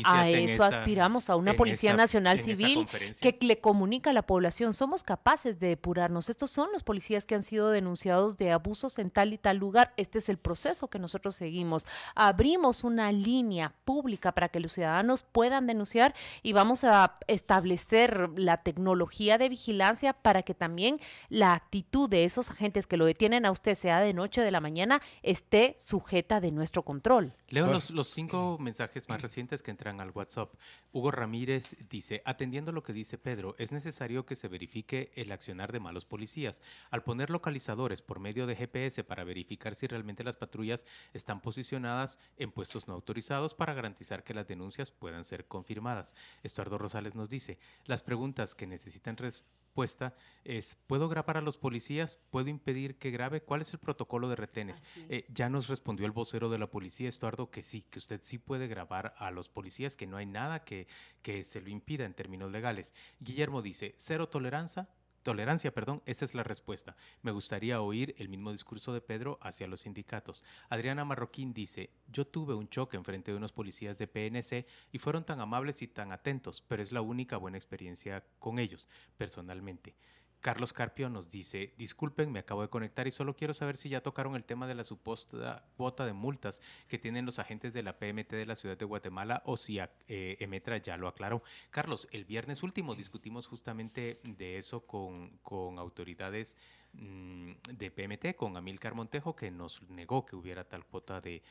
A 0.05 0.29
eso 0.29 0.53
esa- 0.63 0.65
aspiramos 0.67 1.29
a 1.29 1.35
una 1.35 1.53
Policía 1.53 1.91
esa- 1.91 1.97
Nacional 1.97 2.39
Civil 2.39 2.87
que 3.19 3.37
le 3.41 3.59
comunica 3.59 4.09
a 4.09 4.13
la 4.13 4.23
población, 4.23 4.73
somos 4.73 5.03
capaces 5.03 5.28
de 5.29 5.53
depurarnos. 5.53 6.27
Estos 6.27 6.49
son 6.49 6.71
los 6.71 6.81
policías 6.81 7.27
que 7.27 7.35
han 7.35 7.43
sido 7.43 7.69
denunciados 7.69 8.37
de 8.37 8.51
abusos 8.51 8.97
en 8.97 9.11
tal 9.11 9.31
y 9.31 9.37
tal 9.37 9.57
lugar. 9.57 9.93
Este 9.95 10.17
es 10.17 10.27
el 10.27 10.37
proceso 10.37 10.89
que 10.89 10.97
nosotros 10.97 11.35
seguimos. 11.35 11.85
Abrimos 12.15 12.83
una 12.83 13.11
línea 13.11 13.75
pública 13.85 14.31
para 14.31 14.49
que 14.49 14.59
los 14.59 14.71
ciudadanos 14.71 15.21
puedan 15.21 15.67
denunciar 15.67 16.15
y 16.41 16.53
vamos 16.53 16.83
a 16.83 17.19
establecer 17.27 18.31
la 18.37 18.57
tecnología 18.57 19.37
de 19.37 19.49
vigilancia 19.49 20.13
para 20.13 20.41
que 20.41 20.55
también 20.55 20.99
la 21.29 21.53
actitud 21.53 22.09
de 22.09 22.23
esos 22.23 22.49
agentes 22.49 22.87
que 22.87 22.97
lo 22.97 23.05
detienen 23.05 23.45
a 23.45 23.51
usted, 23.51 23.75
sea 23.75 23.99
de 23.99 24.15
noche 24.15 24.41
o 24.41 24.43
de 24.43 24.51
la 24.51 24.61
mañana, 24.61 24.99
esté 25.21 25.75
sujeta 25.77 26.41
de 26.41 26.51
nuestro 26.51 26.83
control. 26.83 27.33
Leo 27.49 27.67
los, 27.67 27.91
los 27.91 28.07
cinco 28.07 28.57
mensajes 28.59 29.07
más 29.07 29.21
recientes 29.21 29.61
que 29.61 29.69
entran 29.69 30.01
al 30.01 30.09
WhatsApp. 30.09 30.55
Hugo 30.91 31.11
Ramírez 31.11 31.75
dice, 31.87 32.23
atendiendo 32.25 32.71
lo 32.71 32.81
que 32.81 32.93
dice 32.93 33.19
Pedro, 33.19 33.55
es 33.59 33.71
necesario 33.71 34.25
que 34.25 34.35
se 34.35 34.47
verifique 34.47 35.11
el 35.21 35.31
accionar 35.31 35.71
de 35.71 35.79
malos 35.79 36.05
policías. 36.05 36.61
Al 36.89 37.03
poner 37.03 37.29
localizadores 37.29 38.01
por 38.01 38.19
medio 38.19 38.47
de 38.47 38.55
GPS 38.55 39.03
para 39.03 39.23
verificar 39.23 39.75
si 39.75 39.87
realmente 39.87 40.23
las 40.23 40.37
patrullas 40.37 40.85
están 41.13 41.41
posicionadas 41.41 42.19
en 42.37 42.51
puestos 42.51 42.87
no 42.87 42.93
autorizados 42.93 43.53
para 43.53 43.73
garantizar 43.73 44.23
que 44.23 44.33
las 44.33 44.47
denuncias 44.47 44.91
puedan 44.91 45.25
ser 45.25 45.45
confirmadas. 45.45 46.15
Estuardo 46.43 46.77
Rosales 46.77 47.15
nos 47.15 47.29
dice, 47.29 47.59
las 47.85 48.01
preguntas 48.01 48.55
que 48.55 48.67
necesitan 48.67 49.17
respuesta 49.17 50.13
es, 50.43 50.75
¿puedo 50.87 51.07
grabar 51.09 51.37
a 51.37 51.41
los 51.41 51.57
policías? 51.57 52.17
¿Puedo 52.31 52.49
impedir 52.49 52.97
que 52.97 53.11
grabe? 53.11 53.41
¿Cuál 53.41 53.61
es 53.61 53.71
el 53.73 53.79
protocolo 53.79 54.27
de 54.27 54.35
retenes? 54.35 54.83
Eh, 55.09 55.25
ya 55.29 55.49
nos 55.49 55.67
respondió 55.67 56.05
el 56.05 56.11
vocero 56.11 56.49
de 56.49 56.57
la 56.57 56.67
policía, 56.67 57.09
Estuardo, 57.09 57.49
que 57.49 57.63
sí, 57.63 57.83
que 57.89 57.99
usted 57.99 58.19
sí 58.23 58.37
puede 58.37 58.67
grabar 58.67 59.13
a 59.17 59.31
los 59.31 59.47
policías, 59.47 59.95
que 59.95 60.07
no 60.07 60.17
hay 60.17 60.25
nada 60.25 60.63
que, 60.63 60.87
que 61.21 61.43
se 61.43 61.61
lo 61.61 61.69
impida 61.69 62.05
en 62.05 62.13
términos 62.13 62.51
legales. 62.51 62.93
Guillermo 63.19 63.61
dice, 63.61 63.95
cero 63.97 64.27
tolerancia 64.27 64.89
Tolerancia, 65.23 65.73
perdón, 65.73 66.01
esa 66.05 66.25
es 66.25 66.33
la 66.33 66.43
respuesta. 66.43 66.95
Me 67.21 67.31
gustaría 67.31 67.81
oír 67.81 68.15
el 68.17 68.29
mismo 68.29 68.51
discurso 68.51 68.93
de 68.93 69.01
Pedro 69.01 69.37
hacia 69.41 69.67
los 69.67 69.81
sindicatos. 69.81 70.43
Adriana 70.69 71.03
Marroquín 71.03 71.53
dice, 71.53 71.89
yo 72.07 72.25
tuve 72.25 72.53
un 72.53 72.69
choque 72.69 72.95
en 72.95 73.03
frente 73.03 73.31
de 73.31 73.37
unos 73.37 73.51
policías 73.51 73.97
de 73.97 74.07
PNC 74.07 74.65
y 74.91 74.99
fueron 74.99 75.25
tan 75.25 75.41
amables 75.41 75.81
y 75.81 75.87
tan 75.87 76.11
atentos, 76.11 76.63
pero 76.67 76.81
es 76.81 76.91
la 76.91 77.01
única 77.01 77.37
buena 77.37 77.57
experiencia 77.57 78.23
con 78.39 78.59
ellos, 78.59 78.87
personalmente. 79.17 79.95
Carlos 80.41 80.71
Carpio 80.71 81.09
nos 81.09 81.29
dice, 81.29 81.73
disculpen, 81.77 82.31
me 82.31 82.39
acabo 82.39 82.61
de 82.61 82.69
conectar 82.69 83.07
y 83.07 83.11
solo 83.11 83.35
quiero 83.35 83.53
saber 83.53 83.75
si 83.75 83.89
ya 83.89 84.01
tocaron 84.01 84.35
el 84.35 84.45
tema 84.45 84.67
de 84.67 84.75
la 84.75 84.85
supuesta 84.85 85.65
cuota 85.75 86.05
de 86.05 86.13
multas 86.13 86.61
que 86.87 86.97
tienen 86.97 87.25
los 87.25 87.39
agentes 87.39 87.73
de 87.73 87.83
la 87.83 87.97
PMT 87.99 88.31
de 88.31 88.45
la 88.45 88.55
ciudad 88.55 88.77
de 88.77 88.85
Guatemala 88.85 89.41
o 89.45 89.57
si 89.57 89.79
eh, 89.79 90.37
Emetra 90.39 90.77
ya 90.77 90.95
lo 90.95 91.07
aclaró. 91.07 91.43
Carlos, 91.71 92.07
el 92.11 92.23
viernes 92.23 92.63
último 92.63 92.95
discutimos 92.95 93.47
justamente 93.47 94.21
de 94.23 94.57
eso 94.57 94.85
con, 94.85 95.39
autoridades 95.77 96.55
mm, 96.93 97.51
de 97.73 97.91
PMT, 97.91 98.35
con 98.37 98.55
Amilcar 98.55 98.95
Montejo, 98.95 99.35
que 99.35 99.51
nos 99.51 99.81
negó 99.89 100.25
que 100.25 100.37
hubiera 100.37 100.63
tal 100.63 100.85
cuota 100.85 101.19
de 101.19 101.41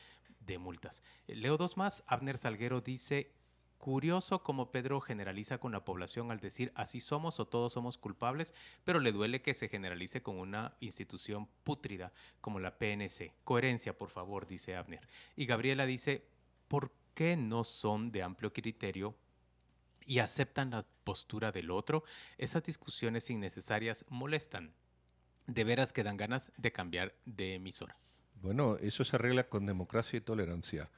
multas. 0.57 1.03
Leo 1.27 1.57
dos 1.57 1.77
más, 1.77 2.03
Abner 2.07 2.39
Salguero 2.39 2.81
dice, 2.81 3.31
Curioso 3.79 4.43
como 4.43 4.71
Pedro 4.71 4.99
generaliza 4.99 5.57
con 5.57 5.71
la 5.71 5.85
población 5.85 6.31
al 6.31 6.41
decir 6.41 6.73
así 6.75 6.99
somos 6.99 7.39
o 7.39 7.47
todos 7.47 7.71
somos 7.71 7.97
culpables, 7.97 8.53
pero 8.83 8.99
le 8.99 9.13
duele 9.13 9.41
que 9.41 9.53
se 9.53 9.69
generalice 9.69 10.21
con 10.21 10.37
una 10.37 10.75
institución 10.81 11.47
pútrida 11.63 12.11
como 12.41 12.59
la 12.59 12.77
PNC. 12.77 13.31
Coherencia, 13.45 13.97
por 13.97 14.09
favor, 14.09 14.47
dice 14.47 14.75
Abner. 14.75 15.07
Y 15.37 15.45
Gabriela 15.45 15.85
dice, 15.85 16.25
¿por 16.67 16.91
qué 17.13 17.37
no 17.37 17.63
son 17.63 18.11
de 18.11 18.21
amplio 18.21 18.51
criterio 18.51 19.15
y 20.05 20.19
aceptan 20.19 20.71
la 20.71 20.85
postura 21.05 21.53
del 21.53 21.71
otro? 21.71 22.03
Esas 22.37 22.65
discusiones 22.65 23.29
innecesarias 23.29 24.03
molestan. 24.09 24.73
De 25.47 25.63
veras 25.63 25.93
que 25.93 26.03
dan 26.03 26.17
ganas 26.17 26.51
de 26.57 26.73
cambiar 26.73 27.15
de 27.25 27.55
emisora. 27.55 27.95
Bueno, 28.41 28.75
eso 28.75 29.05
se 29.05 29.15
arregla 29.15 29.47
con 29.47 29.65
democracia 29.65 30.17
y 30.17 30.21
tolerancia. 30.21 30.89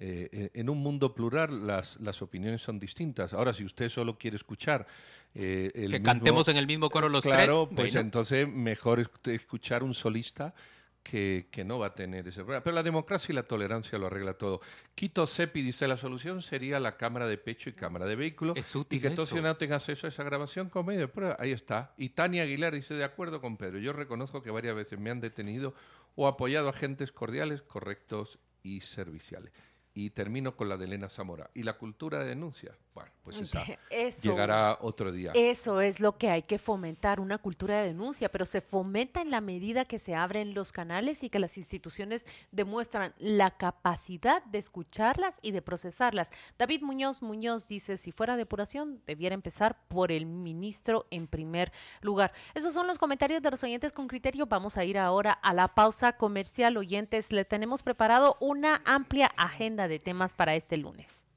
Eh, 0.00 0.50
en 0.54 0.70
un 0.70 0.78
mundo 0.78 1.12
plural 1.12 1.66
las, 1.66 1.98
las, 2.00 2.22
opiniones 2.22 2.62
son 2.62 2.78
distintas. 2.78 3.32
Ahora, 3.32 3.52
si 3.52 3.64
usted 3.64 3.88
solo 3.88 4.16
quiere 4.16 4.36
escuchar... 4.36 4.86
Eh, 5.34 5.70
el 5.74 5.90
que 5.90 6.02
cantemos 6.02 6.48
en 6.48 6.56
el 6.56 6.66
mismo 6.66 6.88
coro 6.88 7.08
los 7.08 7.24
claro, 7.24 7.66
tres. 7.66 7.76
pues 7.76 7.94
entonces 7.96 8.48
mejor 8.48 9.10
escuchar 9.26 9.82
un 9.82 9.92
solista 9.92 10.54
que, 11.02 11.48
que, 11.50 11.64
no 11.64 11.78
va 11.78 11.88
a 11.88 11.94
tener 11.94 12.26
ese 12.28 12.42
problema. 12.42 12.62
Pero 12.62 12.74
la 12.74 12.82
democracia 12.82 13.32
y 13.32 13.34
la 13.34 13.42
tolerancia 13.42 13.98
lo 13.98 14.06
arregla 14.06 14.34
todo. 14.34 14.60
Quito 14.94 15.26
Cepi 15.26 15.62
dice, 15.62 15.88
la 15.88 15.96
solución 15.96 16.42
sería 16.42 16.78
la 16.80 16.96
cámara 16.96 17.26
de 17.26 17.36
pecho 17.38 17.68
y 17.68 17.72
cámara 17.72 18.06
de 18.06 18.16
vehículo. 18.16 18.54
Es 18.56 18.74
útil 18.74 18.98
Y 18.98 19.02
que 19.02 19.08
entonces 19.08 19.42
no 19.42 19.56
tenga 19.56 19.76
acceso 19.76 20.06
a 20.06 20.10
esa 20.10 20.22
grabación 20.22 20.70
con 20.70 20.86
medio 20.86 21.00
de 21.00 21.08
prueba. 21.08 21.36
Ahí 21.38 21.52
está. 21.52 21.92
Y 21.96 22.10
Tania 22.10 22.44
Aguilar 22.44 22.74
dice, 22.74 22.94
de 22.94 23.04
acuerdo 23.04 23.40
con 23.40 23.56
Pedro, 23.56 23.78
yo 23.78 23.92
reconozco 23.92 24.42
que 24.42 24.50
varias 24.50 24.76
veces 24.76 24.98
me 24.98 25.10
han 25.10 25.20
detenido 25.20 25.74
o 26.14 26.26
apoyado 26.26 26.68
agentes 26.68 27.12
cordiales, 27.12 27.62
correctos 27.62 28.38
y 28.62 28.80
serviciales. 28.80 29.52
Y 29.98 30.10
termino 30.10 30.54
con 30.54 30.68
la 30.68 30.76
de 30.76 30.84
Elena 30.84 31.08
Zamora. 31.08 31.50
¿Y 31.54 31.64
la 31.64 31.76
cultura 31.76 32.20
de 32.20 32.26
denuncia? 32.26 32.72
Bueno, 32.98 33.12
pues 33.22 33.38
esa 33.38 33.64
eso, 33.90 34.30
llegará 34.30 34.76
otro 34.80 35.12
día. 35.12 35.30
Eso 35.34 35.80
es 35.80 36.00
lo 36.00 36.18
que 36.18 36.30
hay 36.30 36.42
que 36.42 36.58
fomentar, 36.58 37.20
una 37.20 37.38
cultura 37.38 37.80
de 37.80 37.88
denuncia, 37.88 38.28
pero 38.28 38.44
se 38.44 38.60
fomenta 38.60 39.20
en 39.20 39.30
la 39.30 39.40
medida 39.40 39.84
que 39.84 40.00
se 40.00 40.16
abren 40.16 40.52
los 40.52 40.72
canales 40.72 41.22
y 41.22 41.30
que 41.30 41.38
las 41.38 41.56
instituciones 41.58 42.26
demuestran 42.50 43.14
la 43.18 43.52
capacidad 43.52 44.42
de 44.46 44.58
escucharlas 44.58 45.38
y 45.42 45.52
de 45.52 45.62
procesarlas. 45.62 46.30
David 46.58 46.82
Muñoz 46.82 47.22
Muñoz 47.22 47.68
dice, 47.68 47.98
si 47.98 48.10
fuera 48.10 48.36
depuración, 48.36 49.00
debiera 49.06 49.34
empezar 49.34 49.86
por 49.86 50.10
el 50.10 50.26
ministro 50.26 51.06
en 51.10 51.28
primer 51.28 51.70
lugar. 52.00 52.32
Esos 52.54 52.74
son 52.74 52.88
los 52.88 52.98
comentarios 52.98 53.42
de 53.42 53.50
los 53.52 53.62
oyentes 53.62 53.92
con 53.92 54.08
criterio. 54.08 54.46
Vamos 54.46 54.76
a 54.76 54.84
ir 54.84 54.98
ahora 54.98 55.32
a 55.32 55.54
la 55.54 55.68
pausa 55.68 56.14
comercial. 56.14 56.76
Oyentes, 56.76 57.30
le 57.30 57.44
tenemos 57.44 57.84
preparado 57.84 58.36
una 58.40 58.82
amplia 58.84 59.30
agenda 59.36 59.86
de 59.86 60.00
temas 60.00 60.34
para 60.34 60.56
este 60.56 60.76
lunes. 60.78 61.27